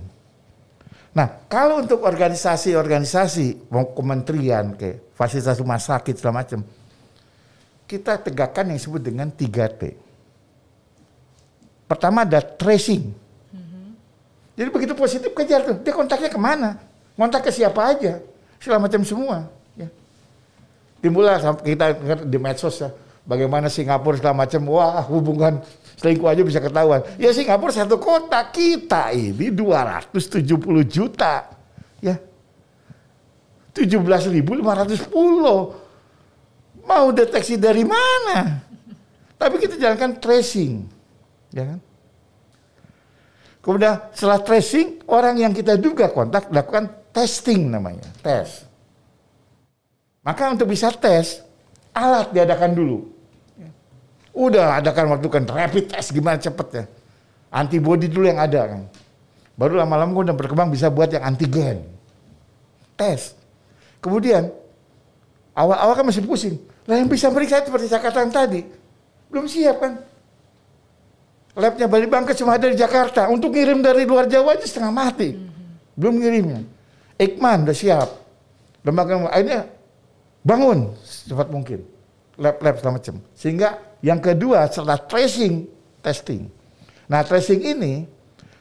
Nah, 1.15 1.49
kalau 1.49 1.81
untuk 1.81 2.05
organisasi-organisasi, 2.05 3.71
kementerian, 3.97 4.77
ke 4.77 5.15
fasilitas 5.17 5.57
rumah 5.57 5.81
sakit 5.81 6.15
segala 6.21 6.45
macam, 6.45 6.61
kita 7.89 8.21
tegakkan 8.21 8.69
yang 8.69 8.77
disebut 8.77 9.01
dengan 9.01 9.33
3T. 9.33 9.97
Pertama 11.89 12.29
ada 12.29 12.45
tracing. 12.45 13.09
Hmm. 13.57 13.97
Jadi 14.53 14.69
begitu 14.69 14.93
positif 14.93 15.33
kejar 15.33 15.65
tuh, 15.65 15.81
dia 15.81 15.97
kontaknya 15.97 16.29
ke 16.29 16.37
mana? 16.37 16.77
Kontak 17.17 17.49
ke 17.49 17.51
siapa 17.57 17.89
aja? 17.89 18.21
Segala 18.61 18.85
macam 18.85 19.01
semua 19.01 19.58
timbullah 20.99 21.39
kita 21.63 21.95
di 22.27 22.39
medsos 22.39 22.83
ya 22.83 22.91
bagaimana 23.29 23.69
Singapura 23.69 24.17
segala 24.17 24.49
macam 24.49 24.65
wah 24.73 25.05
hubungan 25.05 25.61
selingkuh 26.01 26.31
aja 26.31 26.43
bisa 26.47 26.63
ketahuan. 26.65 27.05
Ya 27.21 27.29
Singapura 27.37 27.75
satu 27.75 28.01
kota 28.01 28.41
kita 28.49 29.13
ini 29.13 29.53
270 29.53 30.49
juta. 30.89 31.53
Ya. 32.01 32.17
17.510 33.77 35.15
mau 36.89 37.07
deteksi 37.13 37.61
dari 37.61 37.85
mana? 37.85 38.65
Tapi 39.39 39.55
kita 39.61 39.79
jalankan 39.79 40.19
tracing. 40.19 40.83
Ya 41.55 41.63
kan? 41.69 41.79
Kemudian 43.63 43.95
setelah 44.17 44.41
tracing 44.41 45.05
orang 45.11 45.37
yang 45.39 45.53
kita 45.53 45.77
duga 45.77 46.09
kontak 46.09 46.49
lakukan 46.49 46.89
testing 47.13 47.69
namanya 47.69 48.07
tes 48.23 48.68
maka 50.29 50.53
untuk 50.53 50.69
bisa 50.69 50.93
tes, 50.93 51.41
alat 51.97 52.29
diadakan 52.37 52.77
dulu. 52.77 53.09
Udah 54.37 54.77
adakan 54.77 55.17
waktu 55.17 55.25
kan 55.33 55.49
rapid 55.49 55.89
test 55.89 56.13
gimana 56.13 56.37
cepetnya. 56.37 56.85
Antibody 57.49 58.13
dulu 58.13 58.29
yang 58.29 58.37
ada 58.37 58.77
kan. 58.77 58.85
Baru 59.57 59.81
lama-lama 59.81 60.13
udah 60.13 60.37
berkembang 60.37 60.69
bisa 60.69 60.93
buat 60.93 61.09
yang 61.09 61.25
antigen. 61.25 61.81
Tes. 62.93 63.33
Kemudian 64.05 64.53
awal-awal 65.57 65.97
kan 65.97 66.05
masih 66.05 66.21
pusing. 66.21 66.61
Lah 66.85 67.01
yang 67.01 67.09
bisa 67.09 67.33
periksa 67.33 67.65
seperti 67.65 67.89
saya 67.89 68.05
katakan 68.05 68.29
tadi. 68.29 68.69
Belum 69.33 69.49
siap 69.49 69.81
kan. 69.81 69.97
Labnya 71.57 71.89
Bali 71.89 72.05
Bangka 72.05 72.37
cuma 72.37 72.61
ada 72.61 72.69
di 72.69 72.77
Jakarta. 72.77 73.33
Untuk 73.33 73.57
ngirim 73.57 73.81
dari 73.81 74.05
luar 74.05 74.29
Jawa 74.29 74.61
aja 74.61 74.69
setengah 74.69 74.93
mati. 74.93 75.41
Belum 75.97 76.21
ngirimnya. 76.21 76.69
Ikman 77.17 77.65
udah 77.65 77.75
siap. 77.75 78.09
Lembaga 78.85 79.25
akhirnya 79.33 79.78
bangun 80.49 80.97
secepat 81.05 81.53
mungkin 81.53 81.85
lab-lab 82.41 82.81
segala 82.81 82.97
macam. 82.97 83.21
Sehingga 83.37 83.69
yang 84.01 84.23
kedua 84.23 84.65
setelah 84.73 84.97
tracing, 84.97 85.69
testing. 86.01 86.49
Nah 87.11 87.21
tracing 87.27 87.61
ini 87.61 88.09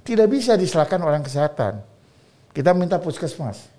tidak 0.04 0.28
bisa 0.28 0.60
diserahkan 0.60 1.00
orang 1.00 1.24
kesehatan. 1.24 1.80
Kita 2.52 2.76
minta 2.76 3.00
puskesmas. 3.00 3.70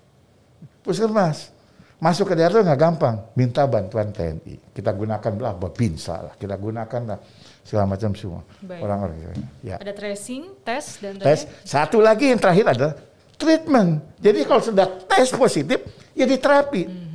Puskesmas 0.81 1.53
masuk 1.99 2.31
ke 2.31 2.33
daerah 2.39 2.63
itu 2.63 2.63
nggak 2.63 2.79
gampang, 2.79 3.15
minta 3.35 3.67
bantuan 3.67 4.15
TNI. 4.15 4.71
Kita 4.71 4.95
gunakan 4.95 5.31
lah 5.35 5.53
babinsa 5.59 6.15
lah, 6.31 6.33
kita 6.39 6.55
gunakan 6.55 7.01
lah 7.03 7.19
segala 7.67 7.91
macam 7.91 8.15
semua 8.15 8.41
orang-orang. 8.79 9.35
Ya. 9.59 9.75
Ada 9.75 9.91
tracing, 9.91 10.63
tes 10.63 11.03
dan 11.03 11.19
tes. 11.19 11.43
Satu 11.67 11.99
lagi 11.99 12.31
yang 12.31 12.39
terakhir 12.39 12.71
adalah 12.71 12.95
treatment. 13.35 14.15
Jadi 14.15 14.47
kalau 14.47 14.63
sudah 14.63 14.87
tes 15.11 15.27
positif, 15.35 15.83
ya 16.15 16.23
diterapi. 16.23 16.83
Hmm 16.87 17.08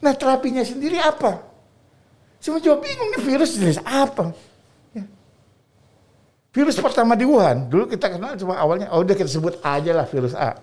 Nah 0.00 0.12
terapinya 0.16 0.64
sendiri 0.64 0.96
apa? 0.96 1.44
Semua 2.40 2.60
juga 2.60 2.80
bingung 2.80 3.12
nih 3.12 3.22
virus 3.22 3.52
jenis 3.56 3.78
apa. 3.84 4.32
Ya. 4.96 5.04
Virus 6.56 6.80
pertama 6.80 7.12
di 7.12 7.28
Wuhan, 7.28 7.68
dulu 7.68 7.84
kita 7.84 8.16
kenal 8.16 8.32
cuma 8.40 8.56
awalnya, 8.56 8.88
oh 8.90 9.04
udah 9.04 9.12
kita 9.12 9.28
sebut 9.28 9.60
aja 9.60 9.92
lah 9.92 10.08
virus 10.08 10.32
A. 10.32 10.56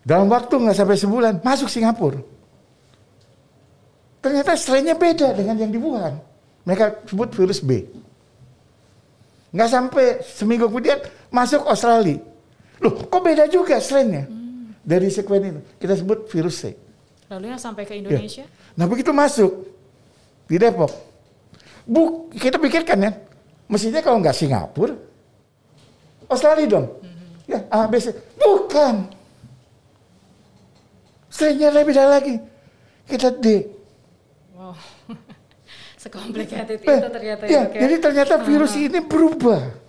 Dalam 0.00 0.32
waktu 0.32 0.56
nggak 0.56 0.76
sampai 0.76 0.96
sebulan 0.96 1.34
masuk 1.44 1.68
Singapura. 1.68 2.24
Ternyata 4.24 4.56
strainnya 4.56 4.96
beda 4.96 5.36
dengan 5.36 5.56
yang 5.60 5.72
di 5.72 5.76
Wuhan. 5.76 6.16
Mereka 6.64 7.08
sebut 7.08 7.28
virus 7.36 7.60
B. 7.60 7.84
Nggak 9.52 9.68
sampai 9.68 10.06
seminggu 10.24 10.68
kemudian 10.68 11.00
masuk 11.28 11.68
Australia. 11.68 12.20
Loh, 12.80 12.96
kok 12.96 13.20
beda 13.20 13.44
juga 13.52 13.76
strainnya? 13.80 14.24
Hmm. 14.24 14.72
Dari 14.80 15.12
sekuen 15.12 15.44
itu. 15.44 15.60
Kita 15.76 15.92
sebut 15.92 16.24
virus 16.32 16.56
C. 16.64 16.72
Lalu 17.30 17.44
yang 17.54 17.62
sampai 17.62 17.86
ke 17.86 17.94
Indonesia? 17.94 18.42
Ya. 18.42 18.74
Nah 18.74 18.90
begitu 18.90 19.14
masuk 19.14 19.70
di 20.50 20.58
Depok. 20.58 20.90
Bu, 21.86 22.26
kita 22.34 22.58
pikirkan 22.58 22.98
ya, 22.98 23.10
mestinya 23.70 24.02
kalau 24.02 24.18
nggak 24.18 24.34
Singapura, 24.34 24.94
Australia 26.26 26.66
dong. 26.66 26.86
Mm-hmm. 27.02 27.50
Ya, 27.50 27.58
A, 27.70 27.86
B, 27.86 27.98
C. 27.98 28.14
Bukan. 28.38 29.10
Strainnya 31.30 31.70
lebih 31.70 31.94
lagi. 31.94 32.42
Kita 33.06 33.30
D. 33.30 33.66
Wow. 34.54 34.74
Sekomplikated 36.02 36.82
itu 36.82 37.08
ternyata 37.10 37.42
ya. 37.46 37.70
ya 37.70 37.80
Jadi 37.86 37.94
ternyata 38.02 38.34
virus 38.42 38.74
uh-huh. 38.74 38.86
ini 38.90 38.98
berubah. 39.02 39.79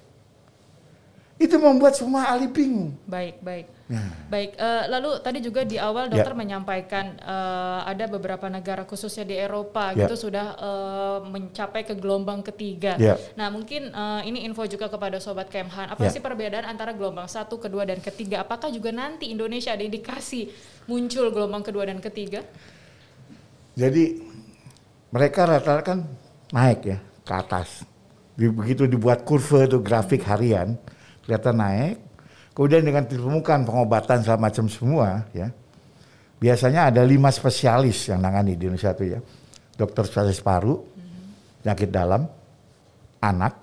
Itu 1.41 1.57
membuat 1.57 1.97
semua 1.97 2.29
ahli 2.29 2.45
bingung. 2.45 2.93
Baik, 3.09 3.41
baik. 3.41 3.65
Nah. 3.89 4.13
Baik, 4.29 4.55
uh, 4.61 4.85
lalu 4.93 5.09
tadi 5.25 5.39
juga 5.41 5.65
di 5.65 5.81
awal 5.81 6.05
ya. 6.07 6.21
dokter 6.21 6.37
ya. 6.37 6.39
menyampaikan 6.39 7.17
uh, 7.17 7.81
ada 7.83 8.05
beberapa 8.05 8.45
negara 8.45 8.85
khususnya 8.85 9.25
di 9.25 9.35
Eropa 9.35 9.91
ya. 9.91 10.05
gitu 10.05 10.29
sudah 10.29 10.53
uh, 10.61 11.17
mencapai 11.25 11.81
ke 11.81 11.97
gelombang 11.97 12.45
ketiga. 12.45 12.93
Ya. 13.01 13.17
Nah, 13.33 13.49
mungkin 13.49 13.89
uh, 13.89 14.21
ini 14.21 14.45
info 14.45 14.69
juga 14.69 14.85
kepada 14.85 15.17
sobat 15.17 15.49
Kemhan. 15.49 15.89
Apa 15.89 16.07
ya. 16.07 16.13
sih 16.13 16.21
perbedaan 16.21 16.69
antara 16.69 16.93
gelombang 16.93 17.25
satu, 17.25 17.57
kedua, 17.57 17.89
dan 17.89 17.97
ketiga? 17.97 18.45
Apakah 18.45 18.69
juga 18.69 18.93
nanti 18.93 19.33
Indonesia 19.33 19.73
ada 19.73 19.81
indikasi 19.81 20.53
muncul 20.85 21.33
gelombang 21.33 21.65
kedua 21.65 21.89
dan 21.89 21.97
ketiga? 21.97 22.45
Jadi 23.73 24.21
mereka 25.09 25.49
rata-rata 25.49 25.83
kan 25.83 25.99
naik 26.53 26.79
ya 26.85 26.97
ke 27.25 27.33
atas. 27.33 27.83
Begitu 28.37 28.87
dibuat 28.87 29.27
kurva 29.27 29.67
itu 29.67 29.83
grafik 29.83 30.23
harian, 30.23 30.79
kelihatan 31.31 31.55
naik 31.55 32.11
Kemudian 32.51 32.83
dengan 32.83 33.07
ditemukan 33.07 33.63
pengobatan 33.63 34.27
segala 34.27 34.51
macam 34.51 34.67
semua, 34.67 35.23
ya, 35.31 35.47
biasanya 36.35 36.91
ada 36.91 36.99
lima 37.07 37.31
spesialis 37.31 38.11
yang 38.11 38.19
nangani 38.19 38.59
di 38.59 38.67
Indonesia 38.67 38.91
itu 38.91 39.15
ya, 39.15 39.19
dokter 39.79 40.03
spesialis 40.03 40.43
paru, 40.43 40.83
penyakit 41.63 41.87
dalam, 41.87 42.27
anak, 43.23 43.55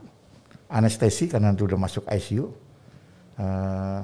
anestesi 0.72 1.28
karena 1.28 1.52
itu 1.52 1.68
udah 1.68 1.78
masuk 1.84 2.08
ICU, 2.08 2.40
uh, 2.40 2.48
eh, 3.44 4.00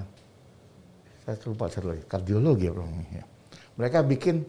saya 1.24 1.36
lupa 1.48 1.72
lagi, 1.72 2.04
kardiologi 2.04 2.68
ya. 3.16 3.24
Mereka 3.80 4.04
bikin 4.04 4.44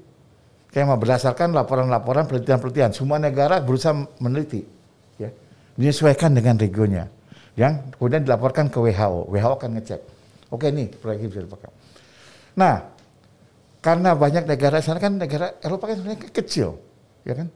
kayak 0.68 1.00
berdasarkan 1.00 1.56
laporan-laporan 1.56 2.28
penelitian-penelitian, 2.28 2.92
semua 2.92 3.24
negara 3.24 3.64
berusaha 3.64 3.96
meneliti, 4.20 4.68
ya, 5.16 5.32
menyesuaikan 5.80 6.36
dengan 6.36 6.60
regionnya, 6.60 7.08
yang 7.56 7.92
kemudian 7.96 8.24
dilaporkan 8.28 8.68
ke 8.68 8.78
WHO, 8.78 9.32
WHO 9.32 9.52
akan 9.56 9.72
ngecek 9.80 10.02
Oke 10.54 10.70
nih 10.70 10.88
proyek 10.88 11.26
ini 11.26 11.30
bisa 11.34 11.42
dipakai. 11.44 11.70
Nah, 12.56 12.76
karena 13.82 14.14
banyak 14.14 14.46
negara 14.46 14.80
sana 14.80 15.02
kan 15.02 15.18
negara 15.18 15.58
Eropa 15.60 15.90
kan 15.90 15.96
sebenarnya 16.00 16.32
kecil, 16.32 16.80
ya 17.26 17.34
kan? 17.34 17.48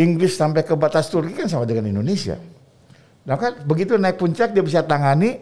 Inggris 0.00 0.34
sampai 0.34 0.66
ke 0.66 0.74
batas 0.74 1.06
Turki 1.12 1.36
kan 1.38 1.46
sama 1.46 1.68
dengan 1.68 1.86
Indonesia. 1.86 2.34
Nah 3.24 3.36
kan 3.38 3.62
begitu 3.62 3.94
naik 3.94 4.18
puncak 4.18 4.50
dia 4.50 4.64
bisa 4.64 4.82
tangani 4.82 5.38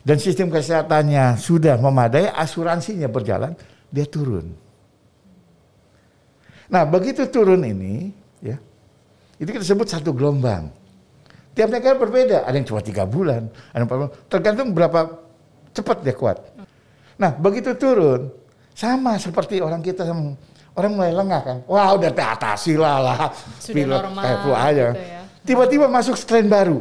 dan 0.00 0.16
sistem 0.16 0.48
kesehatannya 0.48 1.36
sudah 1.36 1.76
memadai, 1.76 2.32
asuransinya 2.32 3.12
berjalan, 3.12 3.52
dia 3.92 4.08
turun. 4.08 4.56
Nah 6.72 6.88
begitu 6.88 7.28
turun 7.28 7.60
ini, 7.66 8.08
ya, 8.40 8.56
itu 9.36 9.50
kita 9.52 9.66
sebut 9.66 9.90
satu 9.90 10.16
gelombang. 10.16 10.72
Tiap 11.60 11.68
negara 11.76 11.92
berbeda, 11.92 12.48
ada 12.48 12.56
yang 12.56 12.64
cuma 12.64 12.80
tiga 12.80 13.04
bulan, 13.04 13.52
ada 13.76 13.84
yang 13.84 14.08
tergantung 14.32 14.72
berapa 14.72 15.12
cepat 15.76 16.00
dia 16.00 16.16
kuat. 16.16 16.40
Nah 17.20 17.36
begitu 17.36 17.76
turun 17.76 18.32
sama 18.72 19.20
seperti 19.20 19.60
orang 19.60 19.84
kita 19.84 20.08
orang 20.72 20.92
mulai 20.96 21.12
lengah 21.12 21.40
kan, 21.44 21.58
wah 21.68 21.92
udah 21.92 22.16
teratasi 22.16 22.80
lah 22.80 22.96
lah, 23.04 23.28
sudah 23.60 24.08
normal 24.08 24.24
kayak 24.24 24.40
aja. 24.56 24.86
Gitu 24.88 25.04
ya. 25.04 25.20
Tiba-tiba 25.44 25.84
masuk 25.92 26.16
strain 26.16 26.48
baru, 26.48 26.80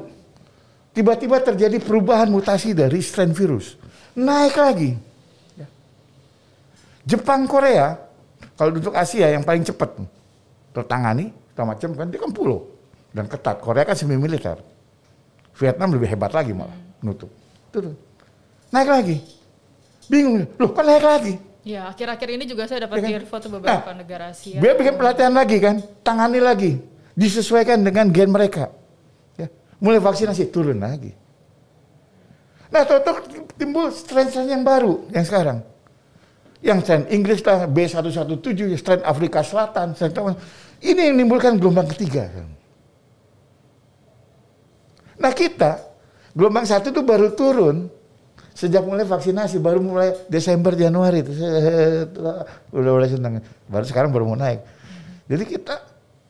tiba-tiba 0.95 1.43
terjadi 1.43 1.75
perubahan 1.83 2.31
mutasi 2.31 2.71
dari 2.71 3.03
strain 3.03 3.35
virus, 3.35 3.75
naik 4.15 4.55
lagi. 4.55 4.95
Jepang 7.03 7.51
Korea 7.51 7.99
kalau 8.55 8.79
untuk 8.79 8.95
Asia 8.95 9.27
yang 9.27 9.43
paling 9.43 9.67
cepat 9.67 9.91
tertangani, 10.71 11.35
macam 11.59 11.91
kan 11.99 12.07
dia 12.07 12.23
kan 12.23 12.31
pulau 12.31 12.78
dan 13.13 13.25
ketat. 13.25 13.61
Korea 13.61 13.85
kan 13.85 13.95
semi 13.97 14.17
militer. 14.17 14.59
Vietnam 15.59 15.91
lebih 15.91 16.07
hebat 16.07 16.31
lagi 16.31 16.55
malah 16.55 16.71
hmm. 16.71 17.03
nutup. 17.03 17.31
Turun 17.69 18.09
naik 18.73 18.89
lagi. 18.89 19.17
Bingung, 20.09 20.45
loh 20.57 20.69
kok 20.73 20.85
naik 20.85 21.05
lagi? 21.05 21.33
Ya, 21.61 21.85
akhir-akhir 21.91 22.29
ini 22.33 22.43
juga 22.49 22.65
saya 22.65 22.89
dapat 22.89 22.97
ya 23.03 23.21
kan? 23.21 23.29
foto 23.29 23.45
beberapa 23.51 23.91
nah, 23.93 23.97
negara 24.01 24.33
Asia. 24.33 24.57
Dia 24.57 24.73
bikin 24.73 24.97
pelatihan 24.97 25.33
lagi 25.35 25.57
kan, 25.61 25.75
tangani 26.01 26.41
lagi, 26.41 26.81
disesuaikan 27.13 27.77
dengan 27.85 28.09
gen 28.09 28.33
mereka. 28.33 28.73
Ya, 29.37 29.53
mulai 29.77 30.01
vaksinasi 30.01 30.49
turun 30.49 30.81
lagi. 30.81 31.13
Nah, 32.73 32.85
totok 32.89 33.29
timbul 33.57 33.93
strain-strain 33.93 34.49
yang 34.49 34.65
baru 34.65 35.09
yang 35.13 35.25
sekarang. 35.25 35.61
Yang 36.59 36.77
strain 36.89 37.03
Inggris 37.13 37.39
lah 37.45 37.69
B117, 37.69 38.59
strain 38.81 39.01
Afrika 39.05 39.45
Selatan, 39.45 39.93
strain 39.93 40.11
ini 40.81 41.11
yang 41.11 41.21
menimbulkan 41.21 41.53
gelombang 41.61 41.87
ketiga. 41.93 42.33
Nah 45.19 45.31
kita, 45.35 45.83
gelombang 46.33 46.63
satu 46.63 46.95
itu 46.95 47.01
baru 47.03 47.35
turun 47.35 47.91
sejak 48.59 48.83
mulai 48.83 49.07
vaksinasi 49.07 49.55
baru 49.63 49.79
mulai 49.79 50.11
Desember 50.27 50.75
Januari 50.75 51.23
itu 51.23 51.31
udah 52.75 52.91
mulai 52.91 53.07
senang 53.07 53.39
baru 53.71 53.87
sekarang 53.87 54.11
baru 54.11 54.27
mau 54.27 54.35
naik 54.35 54.59
jadi 55.31 55.43
kita 55.47 55.75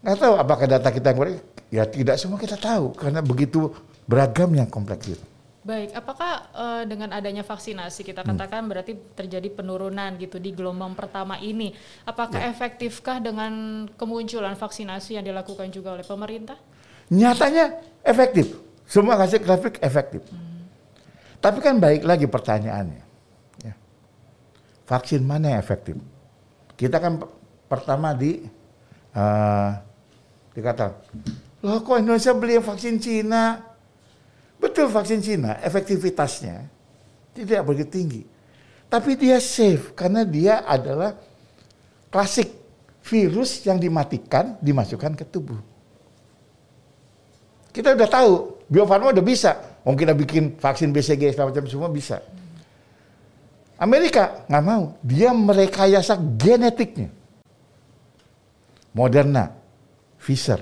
nggak 0.06 0.18
tahu 0.22 0.34
apakah 0.38 0.66
data 0.70 0.94
kita 0.94 1.10
yang 1.10 1.42
ya 1.74 1.84
tidak 1.90 2.22
semua 2.22 2.38
kita 2.38 2.54
tahu 2.54 2.94
karena 2.94 3.26
begitu 3.26 3.74
beragam 4.06 4.54
yang 4.54 4.70
kompleks 4.70 5.10
itu 5.10 5.26
Baik, 5.60 5.92
apakah 5.92 6.50
uh, 6.56 6.84
dengan 6.88 7.12
adanya 7.12 7.44
vaksinasi 7.44 8.08
kita 8.08 8.24
hmm. 8.24 8.32
katakan 8.32 8.64
hmm. 8.64 8.70
berarti 8.72 8.94
terjadi 9.12 9.54
penurunan 9.54 10.16
gitu 10.16 10.40
di 10.40 10.56
gelombang 10.56 10.96
pertama 10.96 11.36
ini? 11.36 11.76
Apakah 12.08 12.42
ya. 12.42 12.50
efektifkah 12.56 13.20
dengan 13.20 13.86
kemunculan 14.00 14.56
vaksinasi 14.56 15.20
yang 15.20 15.26
dilakukan 15.28 15.68
juga 15.70 16.00
oleh 16.00 16.08
pemerintah? 16.08 16.56
Nyatanya 17.12 17.76
efektif. 18.02 18.69
Semua 18.90 19.22
kasih 19.22 19.38
grafik 19.38 19.78
efektif. 19.86 20.26
Hmm. 20.34 20.66
Tapi 21.38 21.62
kan 21.62 21.78
baik 21.78 22.02
lagi 22.02 22.26
pertanyaannya. 22.26 23.04
Ya. 23.62 23.74
Vaksin 24.90 25.22
mana 25.22 25.54
yang 25.54 25.62
efektif? 25.62 25.94
Kita 26.74 26.98
kan 26.98 27.22
pertama 27.70 28.18
di 28.18 28.42
uh, 29.14 29.72
dikatakan, 30.58 30.98
loh 31.62 31.86
kok 31.86 32.02
Indonesia 32.02 32.34
beli 32.34 32.58
vaksin 32.58 32.98
Cina? 32.98 33.62
Betul 34.58 34.90
vaksin 34.90 35.22
Cina, 35.22 35.62
efektivitasnya 35.62 36.80
tidak 37.40 37.62
begitu 37.64 37.90
tinggi. 37.90 38.22
Tapi 38.90 39.14
dia 39.16 39.38
safe 39.38 39.94
karena 39.94 40.26
dia 40.26 40.66
adalah 40.66 41.14
klasik 42.10 42.52
virus 43.06 43.62
yang 43.64 43.78
dimatikan 43.78 44.58
dimasukkan 44.60 45.14
ke 45.14 45.26
tubuh. 45.30 45.62
Kita 47.70 47.94
udah 47.94 48.10
tahu, 48.10 48.34
Bio 48.70 48.86
Farma 48.86 49.10
udah 49.10 49.26
bisa 49.26 49.70
Mungkin 49.90 50.06
kita 50.06 50.16
bikin 50.16 50.44
vaksin 50.60 50.92
BCG 50.92 51.34
segala 51.34 51.50
macam 51.50 51.66
semua 51.66 51.90
bisa. 51.90 52.20
Amerika 53.80 54.44
nggak 54.52 54.66
mau, 54.66 54.94
dia 55.00 55.32
merekayasa 55.32 56.20
genetiknya. 56.36 57.10
Moderna, 58.92 59.56
Pfizer. 60.20 60.62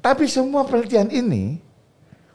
Tapi 0.00 0.24
semua 0.24 0.64
penelitian 0.64 1.12
ini 1.12 1.60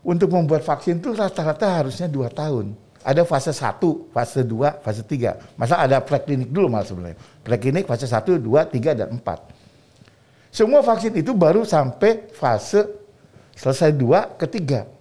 untuk 0.06 0.30
membuat 0.30 0.62
vaksin 0.62 1.02
itu 1.02 1.12
rata-rata 1.18 1.84
harusnya 1.84 2.06
dua 2.06 2.30
tahun. 2.30 2.78
Ada 3.02 3.22
fase 3.26 3.54
1, 3.54 4.14
fase 4.14 4.42
2, 4.42 4.82
fase 4.82 5.02
3. 5.06 5.58
Masa 5.58 5.78
ada 5.78 6.02
preklinik 6.02 6.50
dulu 6.50 6.72
malah 6.72 6.90
sebenarnya. 6.90 7.18
Preklinik 7.46 7.86
fase 7.86 8.10
1, 8.10 8.42
2, 8.42 8.42
3, 8.42 8.98
dan 8.98 9.10
4. 9.14 10.50
Semua 10.50 10.82
vaksin 10.82 11.14
itu 11.14 11.34
baru 11.34 11.62
sampai 11.66 12.30
fase 12.34 13.05
selesai 13.56 13.96
2 13.96 14.38
ke 14.38 14.46
3. 14.46 14.96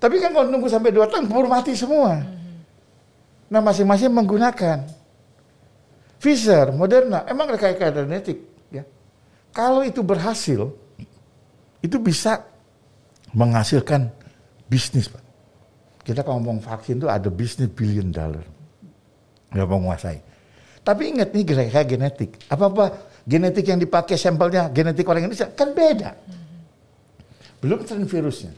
Tapi 0.00 0.16
kan 0.16 0.32
kalau 0.32 0.48
nunggu 0.48 0.68
sampai 0.72 0.96
dua 0.96 1.04
tahun, 1.04 1.28
keburu 1.28 1.52
mati 1.52 1.76
semua. 1.76 2.24
Nah 3.52 3.60
masing-masing 3.60 4.08
menggunakan. 4.08 4.88
Pfizer, 6.16 6.72
Moderna, 6.72 7.28
emang 7.28 7.52
rekayasa 7.52 8.04
genetik. 8.04 8.40
Ya. 8.72 8.84
Kalau 9.52 9.84
itu 9.84 10.00
berhasil, 10.00 10.72
itu 11.84 11.96
bisa 12.00 12.44
menghasilkan 13.36 14.08
bisnis. 14.68 15.08
Pak. 15.08 15.24
Kita 16.00 16.24
kalau 16.24 16.40
ngomong 16.40 16.64
vaksin 16.64 16.96
itu 16.96 17.08
ada 17.08 17.28
bisnis 17.28 17.68
billion 17.68 18.08
dollar. 18.08 18.44
Sudah 19.52 19.68
menguasai. 19.68 20.20
Tapi 20.80 21.02
ingat 21.12 21.36
nih 21.36 21.44
kayak 21.44 21.88
genetik. 21.88 22.30
Apa-apa 22.48 23.12
genetik 23.28 23.68
yang 23.68 23.76
dipakai 23.76 24.16
sampelnya 24.16 24.72
genetik 24.72 25.04
orang 25.04 25.28
Indonesia 25.28 25.52
kan 25.52 25.76
beda. 25.76 26.39
Belum 27.60 27.80
tren 27.84 28.04
virusnya. 28.08 28.52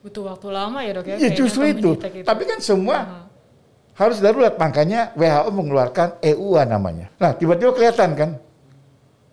Butuh 0.00 0.22
waktu 0.32 0.48
lama 0.48 0.78
ya 0.80 0.92
dok 0.96 1.06
ya? 1.12 1.16
Ya 1.20 1.30
justru 1.36 1.68
itu. 1.68 1.96
itu. 2.00 2.24
Tapi 2.24 2.42
kan 2.48 2.58
semua 2.62 2.96
uh 2.96 3.02
-huh. 3.04 3.24
harus 4.00 4.18
darurat. 4.24 4.56
Makanya 4.56 5.12
WHO 5.14 5.50
mengeluarkan 5.52 6.08
EUA 6.24 6.62
namanya. 6.64 7.12
Nah 7.20 7.36
tiba-tiba 7.36 7.76
kelihatan 7.76 8.10
kan. 8.16 8.30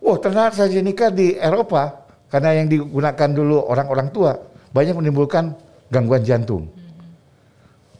Wah 0.04 0.20
ternyata 0.20 0.52
AstraZeneca 0.52 1.08
di 1.08 1.32
Eropa 1.40 2.04
karena 2.28 2.60
yang 2.60 2.68
digunakan 2.68 3.30
dulu 3.32 3.56
orang-orang 3.72 4.12
tua 4.12 4.36
banyak 4.74 4.92
menimbulkan 5.00 5.54
gangguan 5.88 6.26
jantung, 6.26 6.68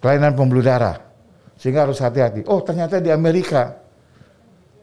kelainan 0.02 0.34
pembuluh 0.34 0.60
darah, 0.60 1.00
sehingga 1.56 1.86
harus 1.86 2.02
hati-hati. 2.02 2.44
Oh 2.50 2.60
ternyata 2.60 2.98
di 2.98 3.08
Amerika 3.14 3.83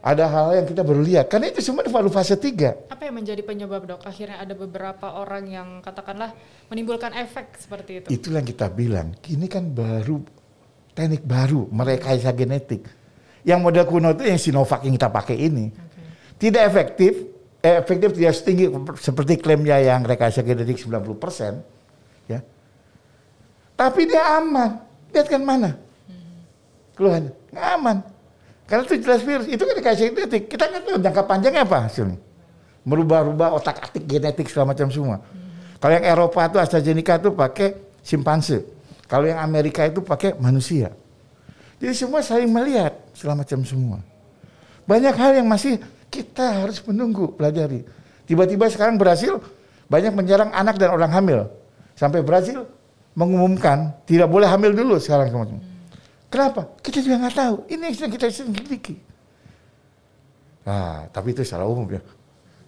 ada 0.01 0.25
hal 0.25 0.57
yang 0.57 0.65
kita 0.65 0.81
baru 0.81 1.01
lihat. 1.05 1.29
Karena 1.29 1.53
itu 1.53 1.61
semua 1.61 1.85
di 1.85 1.93
fase 1.93 2.33
3 2.33 2.89
apa 2.89 3.01
yang 3.05 3.15
menjadi 3.21 3.41
penyebab 3.45 3.85
dok? 3.85 4.01
Akhirnya 4.01 4.41
ada 4.41 4.53
beberapa 4.57 5.07
orang 5.13 5.45
yang 5.45 5.69
katakanlah 5.85 6.33
menimbulkan 6.73 7.13
efek 7.13 7.53
seperti 7.61 8.01
itu. 8.01 8.07
Itulah 8.09 8.41
yang 8.41 8.49
kita 8.49 8.67
bilang 8.73 9.13
ini 9.29 9.45
kan 9.45 9.69
baru 9.69 10.25
teknik 10.97 11.21
baru 11.25 11.69
merekayasa 11.69 12.33
genetik. 12.33 12.89
Yang 13.45 13.59
model 13.61 13.85
kuno 13.89 14.09
itu 14.13 14.25
yang 14.25 14.41
Sinovac 14.41 14.85
yang 14.85 14.93
kita 14.97 15.09
pakai 15.09 15.37
ini. 15.37 15.65
Okay. 15.73 16.05
tidak 16.37 16.61
efektif 16.73 17.13
eh, 17.61 17.77
efektif 17.81 18.09
tidak 18.17 18.33
setinggi 18.37 18.65
seperti 18.97 19.33
klaimnya 19.37 19.77
yang 19.81 20.01
rekayasa 20.01 20.41
genetik 20.41 20.81
90% 20.81 22.29
ya. 22.29 22.41
Tapi 23.77 24.01
dia 24.05 24.37
aman. 24.37 24.81
Lihat 25.13 25.27
kan 25.29 25.41
mana? 25.41 25.73
Hmm. 26.05 26.45
nggak 27.49 27.67
aman 27.81 27.97
karena 28.71 28.87
itu 28.87 29.03
jelas 29.03 29.19
virus. 29.19 29.47
Itu 29.51 29.67
kan 29.67 29.75
dikasih 29.75 30.15
genetik. 30.15 30.47
Kita 30.47 30.63
nggak 30.71 30.81
tahu 30.87 30.97
jangka 31.03 31.23
panjangnya 31.27 31.67
apa 31.67 31.91
hasilnya. 31.91 32.15
Merubah-rubah 32.87 33.51
otak-atik 33.59 34.07
genetik 34.07 34.47
segala 34.47 34.71
macam 34.71 34.87
semua. 34.87 35.19
Hmm. 35.19 35.75
Kalau 35.75 35.93
yang 35.99 36.05
Eropa 36.07 36.39
itu 36.47 36.55
AstraZeneca 36.55 37.19
itu 37.19 37.35
pakai 37.35 37.75
simpanse. 37.99 38.63
Kalau 39.11 39.27
yang 39.27 39.43
Amerika 39.43 39.83
itu 39.83 39.99
pakai 39.99 40.39
manusia. 40.39 40.95
Jadi 41.83 41.91
semua 41.91 42.23
saling 42.23 42.47
melihat 42.47 42.95
segala 43.11 43.43
macam 43.43 43.59
semua. 43.67 43.99
Banyak 44.87 45.19
hal 45.19 45.31
yang 45.43 45.51
masih 45.51 45.75
kita 46.07 46.63
harus 46.63 46.79
menunggu, 46.87 47.27
pelajari. 47.35 47.83
Tiba-tiba 48.23 48.71
sekarang 48.71 48.95
berhasil 48.95 49.35
banyak 49.91 50.15
menyerang 50.15 50.55
anak 50.55 50.79
dan 50.79 50.95
orang 50.95 51.11
hamil. 51.11 51.51
Sampai 51.99 52.23
Brazil 52.23 52.63
mengumumkan 53.19 53.99
tidak 54.07 54.31
boleh 54.31 54.47
hamil 54.47 54.71
dulu 54.71 54.95
sekarang. 54.95 55.27
Hmm. 55.27 55.70
Kenapa? 56.31 56.71
Kita 56.79 57.03
juga 57.03 57.27
nggak 57.27 57.35
tahu. 57.35 57.55
Ini 57.67 57.91
yang 57.91 58.11
kita 58.15 58.31
selidiki. 58.31 58.95
Nah, 60.63 61.11
tapi 61.11 61.35
itu 61.35 61.43
secara 61.43 61.67
umum 61.67 61.83
ya. 61.91 61.99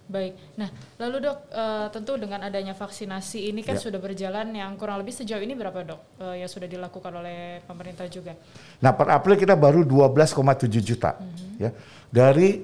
Baik. 0.04 0.36
Nah, 0.60 0.68
lalu 1.00 1.24
dok, 1.24 1.48
uh, 1.48 1.88
tentu 1.88 2.20
dengan 2.20 2.44
adanya 2.44 2.76
vaksinasi 2.76 3.48
ini 3.48 3.64
kan 3.64 3.80
ya. 3.80 3.88
sudah 3.88 3.96
berjalan 3.96 4.52
yang 4.52 4.76
kurang 4.76 5.00
lebih 5.00 5.16
sejauh 5.16 5.40
ini 5.40 5.56
berapa 5.56 5.80
dok 5.80 6.00
uh, 6.20 6.36
yang 6.36 6.44
sudah 6.44 6.68
dilakukan 6.68 7.08
oleh 7.08 7.64
pemerintah 7.64 8.04
juga? 8.12 8.36
Nah, 8.84 8.92
per 8.92 9.08
April 9.08 9.40
kita 9.40 9.56
baru 9.56 9.80
12,7 9.80 10.68
juta, 10.84 11.16
mm 11.16 11.24
-hmm. 11.24 11.50
ya 11.56 11.70
dari 12.12 12.60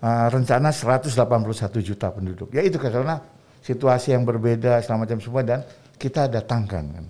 uh, 0.00 0.26
rencana 0.32 0.72
181 0.72 1.84
juta 1.84 2.08
penduduk. 2.08 2.48
Ya 2.56 2.64
itu 2.64 2.80
karena 2.80 3.20
situasi 3.60 4.16
yang 4.16 4.24
berbeda 4.24 4.80
selama 4.80 5.04
macam 5.04 5.20
semua 5.20 5.44
dan 5.44 5.60
kita 6.00 6.32
datangkan 6.32 6.84
kan, 6.96 7.06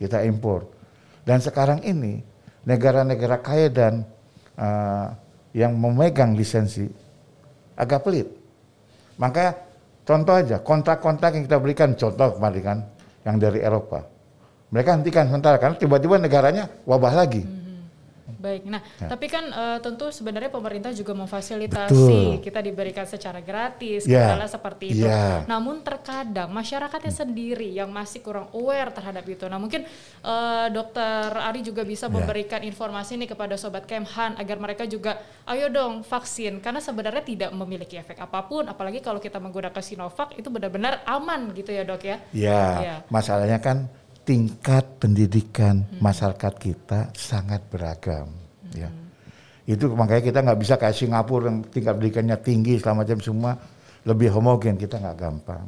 kita 0.00 0.24
impor. 0.24 0.72
Dan 1.20 1.44
sekarang 1.44 1.84
ini 1.84 2.29
negara-negara 2.64 3.36
kaya 3.40 3.68
dan 3.72 4.04
uh, 4.56 5.12
yang 5.56 5.74
memegang 5.74 6.36
lisensi 6.36 6.86
agak 7.74 8.04
pelit. 8.04 8.28
Makanya 9.16 9.52
contoh 10.04 10.34
aja 10.36 10.56
kontrak-kontrak 10.60 11.36
yang 11.36 11.44
kita 11.44 11.58
berikan 11.60 11.90
contoh 11.96 12.36
kemarin 12.36 12.62
kan 12.62 12.78
yang 13.24 13.36
dari 13.36 13.60
Eropa. 13.60 14.04
Mereka 14.70 15.02
hentikan 15.02 15.26
sementara 15.26 15.58
karena 15.58 15.76
tiba-tiba 15.76 16.16
negaranya 16.16 16.70
wabah 16.86 17.14
lagi. 17.14 17.42
Hmm. 17.42 17.59
Baik, 18.38 18.62
nah 18.68 18.80
ya. 19.00 19.08
tapi 19.10 19.26
kan 19.26 19.44
uh, 19.50 19.78
tentu 19.82 20.12
sebenarnya 20.12 20.52
pemerintah 20.52 20.92
juga 20.94 21.16
memfasilitasi 21.16 22.38
Betul. 22.38 22.44
kita 22.44 22.60
diberikan 22.62 23.06
secara 23.08 23.40
gratis, 23.42 24.06
ya. 24.06 24.36
seperti 24.46 24.94
itu. 24.94 25.06
Ya. 25.08 25.42
Namun 25.48 25.80
terkadang 25.80 26.52
masyarakatnya 26.52 27.12
hmm. 27.12 27.20
sendiri 27.24 27.68
yang 27.72 27.90
masih 27.90 28.20
kurang 28.20 28.52
aware 28.52 28.92
terhadap 28.94 29.24
itu. 29.26 29.44
Nah 29.48 29.58
mungkin 29.58 29.86
uh, 30.22 30.66
Dokter 30.70 31.32
Ari 31.34 31.64
juga 31.64 31.82
bisa 31.82 32.06
ya. 32.06 32.12
memberikan 32.12 32.60
informasi 32.62 33.16
nih 33.20 33.34
kepada 33.34 33.54
sobat 33.56 33.88
Kemhan 33.88 34.36
agar 34.36 34.56
mereka 34.60 34.84
juga, 34.86 35.18
ayo 35.48 35.72
dong 35.72 36.06
vaksin 36.06 36.60
karena 36.60 36.78
sebenarnya 36.78 37.22
tidak 37.24 37.50
memiliki 37.54 37.96
efek 37.98 38.20
apa 38.20 38.44
pun, 38.46 38.68
apalagi 38.68 39.00
kalau 39.00 39.18
kita 39.18 39.40
menggunakan 39.40 39.82
Sinovac 39.82 40.36
itu 40.36 40.48
benar-benar 40.52 41.02
aman 41.08 41.50
gitu 41.56 41.70
ya 41.72 41.82
dok 41.82 42.02
ya. 42.04 42.16
Ya, 42.34 42.64
ya. 42.80 42.94
masalahnya 43.08 43.58
kan 43.58 43.88
tingkat 44.24 44.84
pendidikan 45.00 45.82
hmm. 45.82 45.98
masyarakat 45.98 46.54
kita 46.60 47.10
sangat 47.16 47.64
beragam 47.72 48.28
hmm. 48.28 48.72
ya 48.76 48.90
itu 49.70 49.86
makanya 49.94 50.22
kita 50.24 50.38
nggak 50.42 50.60
bisa 50.60 50.74
kayak 50.74 50.96
Singapura 50.96 51.46
yang 51.46 51.62
tingkat 51.68 51.94
pendidikannya 51.94 52.36
tinggi 52.42 52.74
segala 52.82 53.06
macam 53.06 53.18
semua 53.22 53.52
lebih 54.02 54.32
homogen 54.34 54.74
kita 54.74 54.98
nggak 54.98 55.16
gampang 55.16 55.66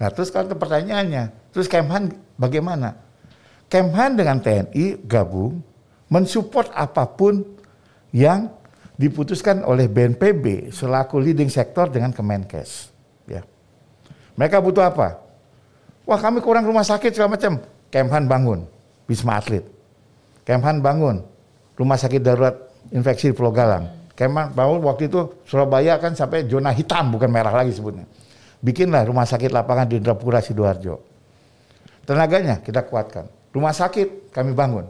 nah 0.00 0.08
terus 0.10 0.32
kalau 0.32 0.50
pertanyaannya 0.54 1.52
terus 1.54 1.70
Kemhan 1.70 2.14
bagaimana 2.38 2.96
Kemhan 3.68 4.14
dengan 4.14 4.38
TNI 4.38 5.02
gabung 5.04 5.62
mensupport 6.10 6.70
apa 6.74 7.04
pun 7.10 7.42
yang 8.14 8.50
diputuskan 8.94 9.66
oleh 9.66 9.90
BNPB 9.90 10.70
selaku 10.70 11.18
leading 11.18 11.50
sektor 11.50 11.90
dengan 11.90 12.14
Kemenkes 12.14 12.94
ya 13.26 13.42
mereka 14.38 14.62
butuh 14.62 14.86
apa 14.86 15.23
Wah 16.04 16.20
kami 16.20 16.44
kurang 16.44 16.68
rumah 16.68 16.84
sakit 16.84 17.16
segala 17.16 17.40
macam. 17.40 17.56
Kemhan 17.88 18.28
bangun, 18.28 18.68
Wisma 19.08 19.40
Atlet. 19.40 19.64
Kemhan 20.44 20.84
bangun, 20.84 21.24
rumah 21.80 21.96
sakit 21.96 22.20
darurat 22.20 22.52
infeksi 22.92 23.32
di 23.32 23.34
Pulau 23.34 23.48
Galang. 23.48 23.88
Kemhan 24.12 24.52
bangun 24.52 24.84
waktu 24.84 25.08
itu 25.08 25.42
Surabaya 25.48 25.96
kan 25.96 26.12
sampai 26.12 26.44
zona 26.44 26.70
hitam 26.76 27.08
bukan 27.08 27.32
merah 27.32 27.56
lagi 27.56 27.72
sebutnya. 27.72 28.04
Bikinlah 28.60 29.08
rumah 29.08 29.24
sakit 29.24 29.48
lapangan 29.48 29.88
di 29.88 30.00
Indrapura 30.00 30.44
Sidoarjo. 30.44 31.00
Tenaganya 32.04 32.60
kita 32.60 32.84
kuatkan. 32.84 33.24
Rumah 33.56 33.72
sakit 33.72 34.28
kami 34.28 34.52
bangun. 34.52 34.84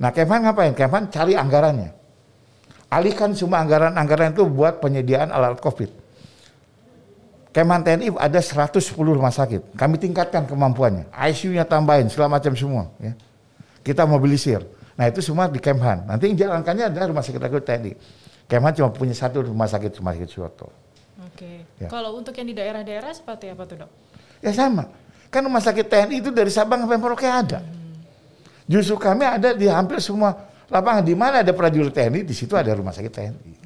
Nah 0.00 0.10
Kemhan 0.16 0.48
ngapain? 0.48 0.72
Kemhan 0.72 1.12
cari 1.12 1.36
anggarannya. 1.36 1.92
Alihkan 2.88 3.36
semua 3.36 3.60
anggaran-anggaran 3.60 4.32
itu 4.32 4.48
buat 4.48 4.80
penyediaan 4.80 5.28
alat 5.28 5.60
COVID 5.60 6.07
Keman 7.58 7.82
TNI 7.82 8.14
ada 8.14 8.38
110 8.38 8.94
rumah 8.94 9.34
sakit. 9.34 9.74
Kami 9.74 9.98
tingkatkan 9.98 10.46
kemampuannya. 10.46 11.10
ICU-nya 11.10 11.66
tambahin, 11.66 12.06
segala 12.06 12.38
macam 12.38 12.54
semua. 12.54 12.86
Ya. 13.02 13.18
Kita 13.82 14.06
mobilisir. 14.06 14.62
Nah 14.94 15.10
itu 15.10 15.18
semua 15.18 15.50
di 15.50 15.58
Kemhan. 15.58 16.06
Nanti 16.06 16.30
yang 16.30 16.38
jalankannya 16.38 16.86
adalah 16.86 17.10
rumah 17.10 17.26
sakit 17.26 17.42
lagi 17.42 17.58
TNI. 17.58 17.92
Kemhan 18.46 18.78
cuma 18.78 18.94
punya 18.94 19.10
satu 19.10 19.42
rumah 19.42 19.66
sakit, 19.66 19.90
rumah 19.98 20.14
sakit 20.14 20.30
Suwoto. 20.30 20.70
Oke. 21.26 21.66
Ya. 21.82 21.90
Kalau 21.90 22.14
untuk 22.14 22.30
yang 22.38 22.46
di 22.46 22.54
daerah-daerah 22.54 23.10
seperti 23.10 23.50
apa 23.50 23.66
tuh 23.66 23.82
dok? 23.82 23.90
Ya 24.38 24.54
sama. 24.54 24.86
Kan 25.26 25.42
rumah 25.42 25.58
sakit 25.58 25.90
TNI 25.90 26.14
itu 26.22 26.30
dari 26.30 26.54
Sabang 26.54 26.86
sampai 26.86 26.94
Merauke 26.94 27.26
ada. 27.26 27.58
Hmm. 27.58 27.98
Justru 28.70 29.02
kami 29.02 29.26
ada 29.26 29.50
di 29.50 29.66
hampir 29.66 29.98
semua 29.98 30.46
lapangan. 30.70 31.02
Di 31.02 31.18
mana 31.18 31.42
ada 31.42 31.50
prajurit 31.50 31.90
TNI, 31.90 32.22
di 32.22 32.34
situ 32.38 32.54
ada 32.54 32.70
rumah 32.70 32.94
sakit 32.94 33.10
TNI 33.10 33.57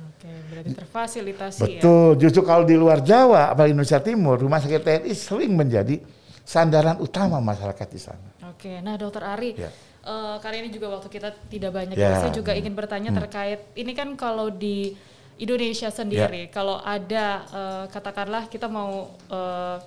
berarti 0.62 0.79
terfasilitasi 0.79 1.61
ya. 1.66 1.81
Betul, 1.83 2.09
ya. 2.14 2.18
justru 2.22 2.42
kalau 2.46 2.64
di 2.64 2.79
luar 2.79 3.03
Jawa, 3.03 3.51
apalagi 3.51 3.75
Indonesia 3.75 3.98
Timur, 3.98 4.38
rumah 4.38 4.62
sakit 4.62 4.81
TNI 4.81 5.12
sering 5.12 5.53
menjadi 5.53 5.98
sandaran 6.46 7.03
utama 7.03 7.42
masyarakat 7.42 7.88
di 7.90 8.01
sana. 8.01 8.29
Oke, 8.55 8.79
nah 8.79 8.94
Dokter 8.94 9.27
Ari, 9.27 9.51
ya. 9.59 9.70
uh, 10.07 10.38
kali 10.38 10.62
ini 10.62 10.70
juga 10.70 10.94
waktu 10.94 11.11
kita 11.11 11.35
tidak 11.51 11.75
banyak, 11.75 11.98
ya. 11.98 12.22
saya 12.22 12.31
juga 12.31 12.55
ingin 12.55 12.72
bertanya 12.72 13.11
hmm. 13.11 13.18
terkait 13.27 13.61
ini 13.75 13.92
kan 13.92 14.14
kalau 14.14 14.48
di 14.48 14.94
Indonesia 15.42 15.90
sendiri, 15.90 16.46
ya. 16.46 16.53
kalau 16.55 16.79
ada 16.79 17.27
uh, 17.51 17.85
katakanlah 17.90 18.46
kita 18.46 18.70
mau 18.70 19.11
uh, 19.31 19.79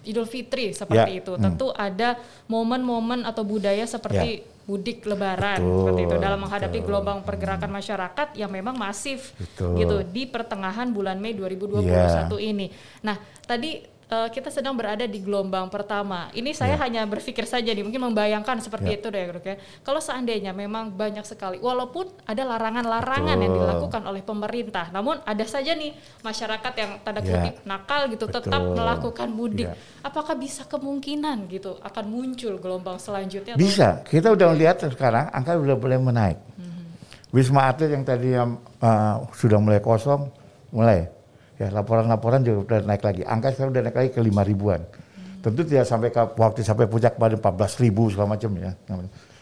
Idul 0.00 0.24
Fitri 0.24 0.72
seperti 0.72 1.12
ya. 1.12 1.20
itu, 1.20 1.32
hmm. 1.36 1.42
tentu 1.44 1.68
ada 1.76 2.16
momen-momen 2.48 3.28
atau 3.28 3.44
budaya 3.44 3.84
seperti 3.84 4.48
ya 4.48 4.53
mudik 4.64 5.04
lebaran 5.04 5.60
betul, 5.60 5.76
seperti 5.84 6.00
itu 6.08 6.16
dalam 6.16 6.40
menghadapi 6.40 6.78
betul. 6.80 6.86
gelombang 6.88 7.18
pergerakan 7.20 7.70
masyarakat 7.72 8.28
yang 8.36 8.48
memang 8.48 8.76
masif 8.76 9.36
betul. 9.36 9.76
gitu 9.76 9.96
di 10.08 10.24
pertengahan 10.24 10.88
bulan 10.88 11.20
Mei 11.20 11.36
2021 11.36 11.84
yeah. 11.84 12.28
ini. 12.40 12.66
Nah, 13.04 13.16
tadi 13.44 13.93
uh, 14.10 14.28
kita 14.28 14.50
sedang 14.52 14.74
berada 14.76 15.04
di 15.06 15.22
gelombang 15.22 15.70
pertama. 15.72 16.28
Ini 16.34 16.50
saya 16.52 16.74
yeah. 16.76 16.82
hanya 16.84 17.02
berpikir 17.06 17.46
saja 17.46 17.70
nih, 17.70 17.84
mungkin 17.86 18.10
membayangkan 18.10 18.60
seperti 18.60 18.96
yeah. 18.96 18.98
itu 18.98 19.06
deh, 19.12 19.22
dok 19.30 19.46
ya. 19.46 19.56
Kalau 19.86 20.00
seandainya 20.02 20.50
memang 20.50 20.92
banyak 20.92 21.22
sekali, 21.24 21.62
walaupun 21.62 22.10
ada 22.26 22.42
larangan-larangan 22.44 23.36
yang 23.38 23.52
dilakukan 23.54 24.02
oleh 24.04 24.22
pemerintah, 24.26 24.90
namun 24.90 25.22
ada 25.22 25.44
saja 25.46 25.72
nih 25.72 25.94
masyarakat 26.20 26.72
yang 26.76 26.90
tanda 27.06 27.20
ya. 27.22 27.30
kutip 27.30 27.54
yeah. 27.62 27.68
nakal 27.68 28.02
gitu, 28.10 28.26
Betul. 28.26 28.36
tetap 28.42 28.62
melakukan 28.64 29.28
mudik. 29.30 29.68
Yeah. 29.70 29.76
Apakah 30.04 30.34
bisa 30.36 30.66
kemungkinan 30.66 31.48
gitu 31.48 31.78
akan 31.80 32.04
muncul 32.10 32.58
gelombang 32.58 32.98
selanjutnya? 32.98 33.54
Bisa. 33.54 34.02
Kita 34.04 34.34
udah 34.34 34.52
melihat 34.52 34.82
sekarang 34.84 35.30
angka 35.30 35.56
sudah 35.56 35.76
boleh 35.78 35.98
menaik. 36.02 36.38
Mm-hmm. 36.58 37.32
Wisma 37.34 37.70
Atlet 37.70 37.94
yang 37.94 38.04
tadi 38.04 38.34
yang, 38.34 38.60
uh, 38.82 39.26
sudah 39.34 39.58
mulai 39.58 39.80
kosong, 39.82 40.28
mulai 40.74 41.13
ya 41.58 41.70
laporan-laporan 41.70 42.42
juga 42.42 42.62
sudah 42.64 42.80
naik 42.86 43.02
lagi. 43.02 43.22
Angka 43.22 43.54
sekarang 43.54 43.70
sudah 43.74 43.84
naik 43.86 43.96
lagi 43.96 44.10
ke 44.10 44.20
lima 44.20 44.42
ribuan. 44.42 44.80
Hmm. 44.82 45.40
Tentu 45.42 45.60
tidak 45.66 45.86
sampai 45.86 46.08
ke 46.10 46.20
waktu 46.34 46.60
sampai 46.66 46.86
puncak 46.90 47.14
pada 47.16 47.34
14 47.38 47.82
ribu 47.84 48.10
segala 48.10 48.34
macam 48.34 48.50
ya. 48.58 48.70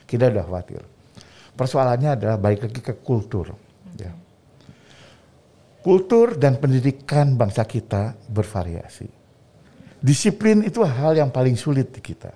Kita 0.05 0.29
sudah 0.29 0.45
khawatir. 0.45 0.83
Persoalannya 1.53 2.11
adalah 2.17 2.37
balik 2.41 2.69
lagi 2.69 2.81
ke 2.81 2.95
kultur. 3.01 3.53
Okay. 3.97 4.09
Ya. 4.09 4.13
Kultur 5.83 6.39
dan 6.39 6.57
pendidikan 6.63 7.35
bangsa 7.35 7.67
kita 7.67 8.15
bervariasi. 8.31 9.09
Disiplin 10.03 10.67
itu 10.67 10.83
hal 10.83 11.15
yang 11.15 11.31
paling 11.31 11.55
sulit 11.55 11.91
di 11.95 12.01
kita. 12.03 12.35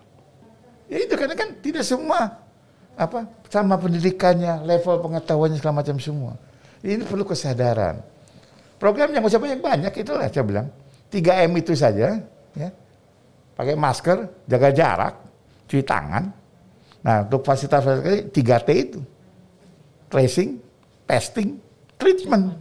Ya 0.86 1.02
itu 1.02 1.14
karena 1.18 1.34
kan 1.34 1.50
tidak 1.58 1.82
semua 1.82 2.46
apa 2.96 3.26
sama 3.50 3.76
pendidikannya, 3.76 4.62
level 4.62 5.02
pengetahuannya 5.02 5.58
segala 5.58 5.82
macam 5.82 5.96
semua. 5.98 6.32
Ini 6.80 7.02
perlu 7.02 7.26
kesadaran. 7.26 8.15
Program 8.76 9.08
yang 9.12 9.24
usah 9.24 9.40
banyak 9.40 9.60
banyak 9.60 9.92
itulah 9.96 10.28
saya 10.28 10.44
bilang. 10.44 10.68
3M 11.08 11.50
itu 11.56 11.72
saja 11.72 12.18
ya. 12.52 12.68
Pakai 13.56 13.72
masker, 13.72 14.44
jaga 14.44 14.68
jarak, 14.68 15.14
cuci 15.64 15.84
tangan. 15.86 16.28
Nah, 17.00 17.24
untuk 17.24 17.40
fasilitas-fasilitas 17.40 18.28
3T 18.34 18.68
itu. 18.76 19.00
Tracing, 20.12 20.50
testing, 21.08 21.56
treatment. 21.96 22.52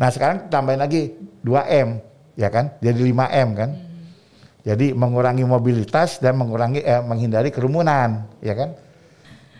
Nah, 0.00 0.08
sekarang 0.10 0.50
tambahin 0.50 0.82
lagi 0.82 1.14
2M, 1.46 1.88
ya 2.34 2.48
kan? 2.50 2.74
Jadi 2.82 3.12
5M 3.14 3.48
kan? 3.54 3.70
Jadi 4.62 4.94
mengurangi 4.94 5.46
mobilitas 5.46 6.18
dan 6.18 6.38
mengurangi 6.38 6.82
eh, 6.82 7.02
menghindari 7.02 7.54
kerumunan, 7.54 8.26
ya 8.42 8.54
kan? 8.54 8.74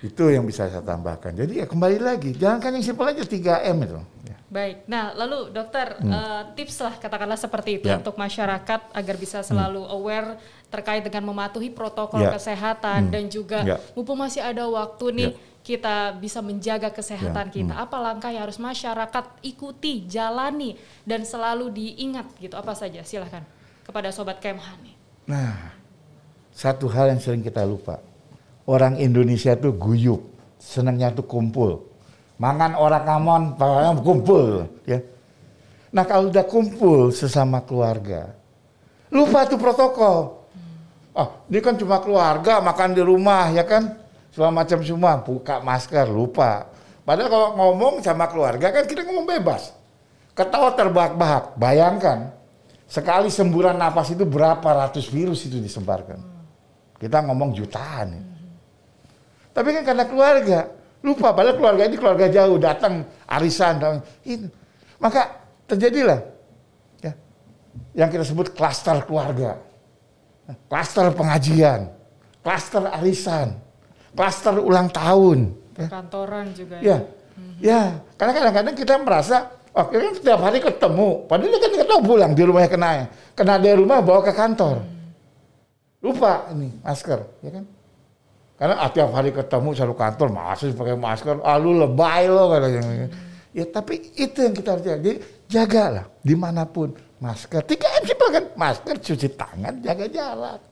Itu 0.03 0.35
yang 0.35 0.43
bisa 0.43 0.67
saya 0.67 0.83
tambahkan. 0.83 1.31
Jadi 1.31 1.62
ya 1.62 1.67
kembali 1.71 1.99
lagi, 2.03 2.35
jangan 2.35 2.59
kan 2.59 2.75
yang 2.75 2.83
simpel 2.83 3.07
aja 3.07 3.23
3M 3.23 3.77
itu. 3.87 3.95
Ya. 4.27 4.37
Baik, 4.51 4.77
nah 4.91 5.15
lalu 5.15 5.55
dokter 5.55 5.97
hmm. 6.03 6.11
uh, 6.11 6.43
tips 6.59 6.83
lah 6.83 6.95
katakanlah 6.99 7.38
seperti 7.38 7.79
itu 7.79 7.87
ya. 7.87 8.03
untuk 8.03 8.19
masyarakat 8.19 8.81
agar 8.93 9.17
bisa 9.17 9.47
selalu 9.47 9.87
hmm. 9.87 9.95
aware 9.95 10.29
terkait 10.69 11.07
dengan 11.07 11.31
mematuhi 11.31 11.71
protokol 11.71 12.21
ya. 12.21 12.35
kesehatan 12.35 13.09
hmm. 13.09 13.12
dan 13.15 13.25
juga 13.31 13.59
ya. 13.62 13.77
mumpung 13.95 14.19
masih 14.19 14.43
ada 14.43 14.67
waktu 14.67 15.07
nih 15.15 15.31
ya. 15.31 15.38
kita 15.62 15.97
bisa 16.19 16.43
menjaga 16.43 16.91
kesehatan 16.91 17.49
ya. 17.49 17.55
kita. 17.55 17.75
Hmm. 17.79 17.85
Apa 17.87 17.97
langkah 18.03 18.35
yang 18.35 18.43
harus 18.43 18.59
masyarakat 18.59 19.25
ikuti, 19.47 20.05
jalani 20.11 20.75
dan 21.07 21.23
selalu 21.23 21.71
diingat 21.71 22.27
gitu? 22.43 22.59
Apa 22.59 22.75
saja? 22.75 23.07
Silahkan 23.07 23.47
kepada 23.87 24.11
sobat 24.11 24.43
Kemhan 24.43 24.83
nih. 24.83 24.97
Nah, 25.31 25.79
satu 26.51 26.91
hal 26.91 27.15
yang 27.15 27.23
sering 27.23 27.41
kita 27.41 27.62
lupa 27.65 28.03
orang 28.66 28.98
Indonesia 28.98 29.55
tuh 29.59 29.75
guyup, 29.75 30.20
senangnya 30.59 31.11
tuh 31.11 31.27
kumpul. 31.27 31.83
Mangan 32.38 32.75
orang 32.75 33.05
kamon, 33.07 33.42
pokoknya 33.55 33.90
kumpul, 34.03 34.44
ya. 34.83 34.98
Nah 35.92 36.05
kalau 36.09 36.33
udah 36.33 36.44
kumpul 36.48 37.12
sesama 37.12 37.62
keluarga, 37.62 38.35
lupa 39.12 39.46
tuh 39.46 39.61
protokol. 39.61 40.42
Oh, 41.12 41.29
ini 41.53 41.61
kan 41.61 41.77
cuma 41.77 42.01
keluarga 42.01 42.64
makan 42.64 42.96
di 42.96 43.03
rumah, 43.05 43.53
ya 43.53 43.62
kan? 43.68 44.01
Semua 44.33 44.48
macam 44.48 44.81
semua, 44.81 45.20
buka 45.20 45.61
masker, 45.61 46.09
lupa. 46.09 46.72
Padahal 47.05 47.29
kalau 47.29 47.48
ngomong 47.61 48.01
sama 48.01 48.25
keluarga 48.33 48.72
kan 48.72 48.88
kita 48.88 49.05
ngomong 49.05 49.29
bebas. 49.29 49.77
Ketawa 50.33 50.72
terbahak-bahak, 50.72 51.61
bayangkan 51.61 52.33
sekali 52.88 53.29
semburan 53.29 53.77
napas 53.77 54.16
itu 54.16 54.25
berapa 54.25 54.64
ratus 54.64 55.12
virus 55.12 55.44
itu 55.44 55.61
disebarkan. 55.61 56.16
Kita 56.96 57.20
ngomong 57.29 57.53
jutaan. 57.53 58.09
Ya. 58.16 58.32
Tapi 59.53 59.69
kan 59.77 59.83
karena 59.85 60.05
keluarga. 60.09 60.61
Lupa, 61.03 61.35
padahal 61.35 61.59
keluarga 61.59 61.83
ini 61.91 61.97
keluarga 61.99 62.27
jauh, 62.31 62.57
datang 62.62 63.05
arisan. 63.27 64.01
Itu. 64.23 64.47
Maka 65.03 65.35
terjadilah 65.67 66.23
ya, 67.03 67.12
yang 67.99 68.09
kita 68.09 68.23
sebut 68.23 68.55
klaster 68.55 69.03
keluarga. 69.03 69.59
Klaster 70.71 71.11
pengajian, 71.15 71.91
klaster 72.45 72.87
arisan, 72.87 73.59
klaster 74.15 74.62
ulang 74.62 74.91
tahun. 74.95 75.59
Ya. 75.75 75.88
Kantoran 75.88 76.47
juga 76.53 76.77
ya. 76.79 76.85
Ya, 76.85 76.99
mm-hmm. 77.01 77.57
ya. 77.62 77.83
karena 78.21 78.33
kadang-kadang 78.37 78.75
kita 78.77 78.95
merasa, 79.01 79.37
oh 79.73 79.87
kan 79.88 80.12
setiap 80.15 80.38
hari 80.45 80.61
ketemu. 80.61 81.25
Padahal 81.27 81.57
kan 81.57 81.71
kita 81.73 81.85
tahu 81.88 82.01
pulang 82.05 82.33
di 82.37 82.43
rumahnya 82.47 82.71
kena. 82.71 82.91
Kena 83.33 83.57
dari 83.59 83.75
rumah 83.75 84.05
bawa 84.05 84.21
ke 84.23 84.33
kantor. 84.37 84.85
Hmm. 84.85 85.09
Lupa 86.03 86.51
ini 86.53 86.69
masker, 86.85 87.21
ya 87.41 87.51
kan? 87.59 87.65
Karena 88.62 88.87
tiap 88.94 89.11
hari 89.11 89.35
ketemu 89.35 89.75
satu 89.75 89.90
kantor 89.90 90.29
masih 90.31 90.70
pakai 90.70 90.94
masker, 90.94 91.42
ah 91.42 91.59
lu 91.59 91.75
lebay 91.83 92.31
lo 92.31 92.46
katanya. 92.46 93.11
Ya 93.51 93.66
tapi 93.66 94.14
itu 94.14 94.38
yang 94.38 94.55
kita 94.55 94.79
harus 94.79 94.87
jaga. 94.87 95.03
Jadi 95.03 95.18
jagalah 95.51 96.07
di 96.22 96.35
mana 96.38 96.62
pun 96.62 96.94
masker. 97.18 97.66
Tiga 97.66 97.90
M 97.98 98.07
simpel 98.07 98.29
kan, 98.31 98.44
masker, 98.55 99.03
cuci 99.03 99.29
tangan, 99.35 99.83
jaga 99.83 100.07
jarak. 100.07 100.62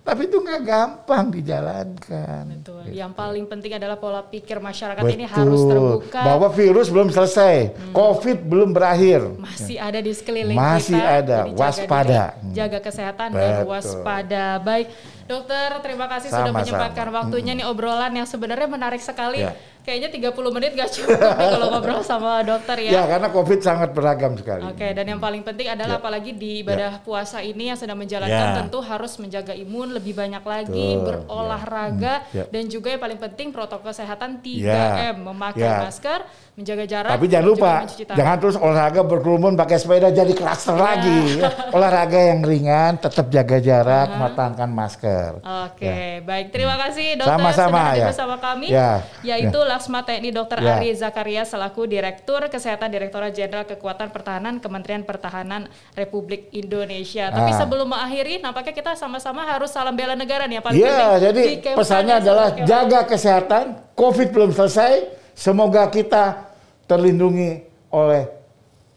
Tapi 0.00 0.28
itu 0.28 0.36
nggak 0.40 0.60
gampang 0.64 1.28
dijalankan. 1.28 2.44
Betul. 2.48 2.84
Gitu. 2.88 2.96
Yang 2.96 3.12
paling 3.12 3.44
penting 3.48 3.72
adalah 3.76 4.00
pola 4.00 4.24
pikir 4.24 4.56
masyarakat 4.56 5.04
Betul. 5.04 5.16
ini 5.16 5.24
harus 5.28 5.60
terbuka. 5.60 6.20
Bahwa 6.24 6.48
virus 6.52 6.88
belum 6.88 7.08
selesai, 7.12 7.56
hmm. 7.76 7.92
COVID 7.92 8.38
belum 8.48 8.72
berakhir. 8.72 9.20
Masih 9.36 9.76
ada 9.76 10.00
di 10.00 10.12
sekeliling 10.16 10.56
Masih 10.56 10.96
kita. 10.96 11.04
Masih 11.04 11.20
ada, 11.20 11.38
waspada. 11.52 12.22
Jaga, 12.32 12.52
jaga 12.56 12.78
kesehatan 12.80 13.28
Betul. 13.32 13.40
dan 13.44 13.56
waspada. 13.68 14.44
Baik, 14.64 14.86
dokter 15.30 15.70
terima 15.78 16.10
kasih 16.10 16.28
sama, 16.34 16.50
sudah 16.50 16.52
menyempatkan 16.58 17.08
waktunya 17.14 17.52
hmm. 17.54 17.60
nih 17.62 17.66
obrolan 17.70 18.12
yang 18.18 18.26
sebenarnya 18.26 18.66
menarik 18.66 18.98
sekali. 18.98 19.46
Ya 19.46 19.54
kayaknya 19.80 20.08
30 20.12 20.56
menit 20.56 20.70
gak 20.76 20.90
cukup 20.92 21.18
nih 21.40 21.48
kalau 21.56 21.66
ngobrol 21.72 22.02
sama 22.04 22.44
dokter 22.44 22.76
ya. 22.84 22.90
Ya, 23.00 23.02
karena 23.08 23.28
COVID 23.32 23.60
sangat 23.64 23.90
beragam 23.96 24.36
sekali. 24.36 24.62
Oke, 24.68 24.76
okay, 24.76 24.90
dan 24.92 25.08
yang 25.08 25.20
paling 25.20 25.42
penting 25.42 25.72
adalah 25.72 25.96
ya. 25.96 26.02
apalagi 26.02 26.30
di 26.36 26.60
ibadah 26.60 27.00
ya. 27.00 27.02
puasa 27.02 27.40
ini 27.40 27.72
yang 27.72 27.78
sedang 27.80 27.96
menjalankan 27.96 28.46
ya. 28.52 28.56
tentu 28.60 28.78
harus 28.84 29.12
menjaga 29.16 29.56
imun 29.56 29.96
lebih 29.96 30.12
banyak 30.12 30.44
lagi, 30.44 30.88
Tuh, 30.96 31.04
berolahraga 31.04 32.14
ya. 32.28 32.28
Hmm, 32.30 32.38
ya. 32.38 32.44
dan 32.52 32.62
juga 32.68 32.88
yang 32.92 33.02
paling 33.02 33.20
penting 33.20 33.48
protokol 33.50 33.90
kesehatan 33.90 34.44
3M, 34.44 34.62
ya. 34.62 35.12
memakai 35.16 35.64
ya. 35.64 35.82
masker, 35.88 36.20
menjaga 36.54 36.84
jarak. 36.84 37.10
Tapi 37.16 37.26
jangan 37.26 37.46
lupa, 37.48 37.72
jangan 37.96 38.36
terus 38.36 38.56
olahraga 38.60 39.00
berkerumun 39.02 39.52
pakai 39.56 39.76
sepeda 39.80 40.08
jadi 40.12 40.32
klaster 40.36 40.76
ya. 40.76 40.82
lagi. 40.84 41.20
olahraga 41.76 42.20
yang 42.20 42.44
ringan, 42.44 43.00
tetap 43.00 43.32
jaga 43.32 43.58
jarak, 43.58 44.06
uh 44.06 44.14
-huh. 44.14 44.20
matangkan 44.28 44.70
masker. 44.70 45.30
Oke, 45.40 45.88
okay, 45.88 46.20
ya. 46.20 46.26
baik. 46.26 46.46
Terima 46.52 46.76
kasih 46.76 47.16
dokter 47.16 47.32
Sama-sama, 47.32 47.66
sudah 47.70 47.84
hadir 47.88 48.00
ya. 48.00 48.08
bersama 48.12 48.36
kami. 48.36 48.68
Ya. 48.68 48.92
Yaitu 49.24 49.58
ya. 49.58 49.69
Laksma 49.70 50.02
TNI 50.02 50.34
Dr. 50.34 50.58
Ya. 50.58 50.82
Ari 50.82 50.90
Zakaria 50.98 51.46
selaku 51.46 51.86
Direktur 51.86 52.42
Kesehatan 52.50 52.90
Direktorat 52.90 53.30
Jenderal 53.30 53.62
Kekuatan 53.62 54.10
Pertahanan 54.10 54.58
Kementerian 54.58 55.06
Pertahanan 55.06 55.70
Republik 55.94 56.50
Indonesia. 56.50 57.30
Ah. 57.30 57.38
Tapi 57.38 57.50
sebelum 57.54 57.86
mengakhiri, 57.86 58.42
nampaknya 58.42 58.74
kita 58.74 58.92
sama-sama 58.98 59.46
harus 59.46 59.70
salam 59.70 59.94
bela 59.94 60.18
negara 60.18 60.50
nih 60.50 60.58
ya 60.58 60.62
Iya, 60.74 61.30
jadi 61.30 61.42
pesannya 61.78 62.18
adalah 62.18 62.46
jaga 62.66 63.06
kesehatan, 63.06 63.94
COVID 63.94 64.28
belum 64.34 64.50
selesai, 64.50 65.06
semoga 65.38 65.86
kita 65.86 66.50
terlindungi 66.90 67.62
oleh 67.94 68.40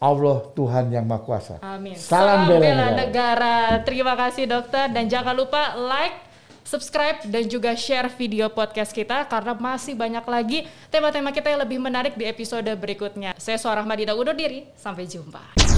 Allah 0.04 0.36
Tuhan 0.52 0.92
yang 0.92 1.08
Maha 1.08 1.24
Kuasa. 1.24 1.56
Amin. 1.64 1.96
Salam, 1.96 2.44
Salam 2.44 2.52
bela, 2.52 2.60
bela 2.60 2.86
negara. 2.92 3.00
negara. 3.00 3.56
Terima 3.88 4.12
kasih 4.12 4.44
dokter 4.44 4.92
dan 4.92 5.08
jangan 5.08 5.32
lupa 5.32 5.72
like 5.80 6.23
subscribe 6.64 7.22
dan 7.28 7.46
juga 7.46 7.76
share 7.76 8.08
video 8.16 8.48
podcast 8.50 8.90
kita 8.90 9.28
karena 9.28 9.52
masih 9.54 9.94
banyak 9.94 10.24
lagi 10.24 10.58
tema-tema 10.88 11.30
kita 11.30 11.52
yang 11.52 11.60
lebih 11.62 11.78
menarik 11.78 12.16
di 12.16 12.24
episode 12.24 12.66
berikutnya. 12.74 13.36
Saya 13.36 13.60
Suara 13.60 13.84
Madina 13.84 14.16
undur 14.16 14.34
diri, 14.34 14.66
sampai 14.74 15.04
jumpa. 15.04 15.73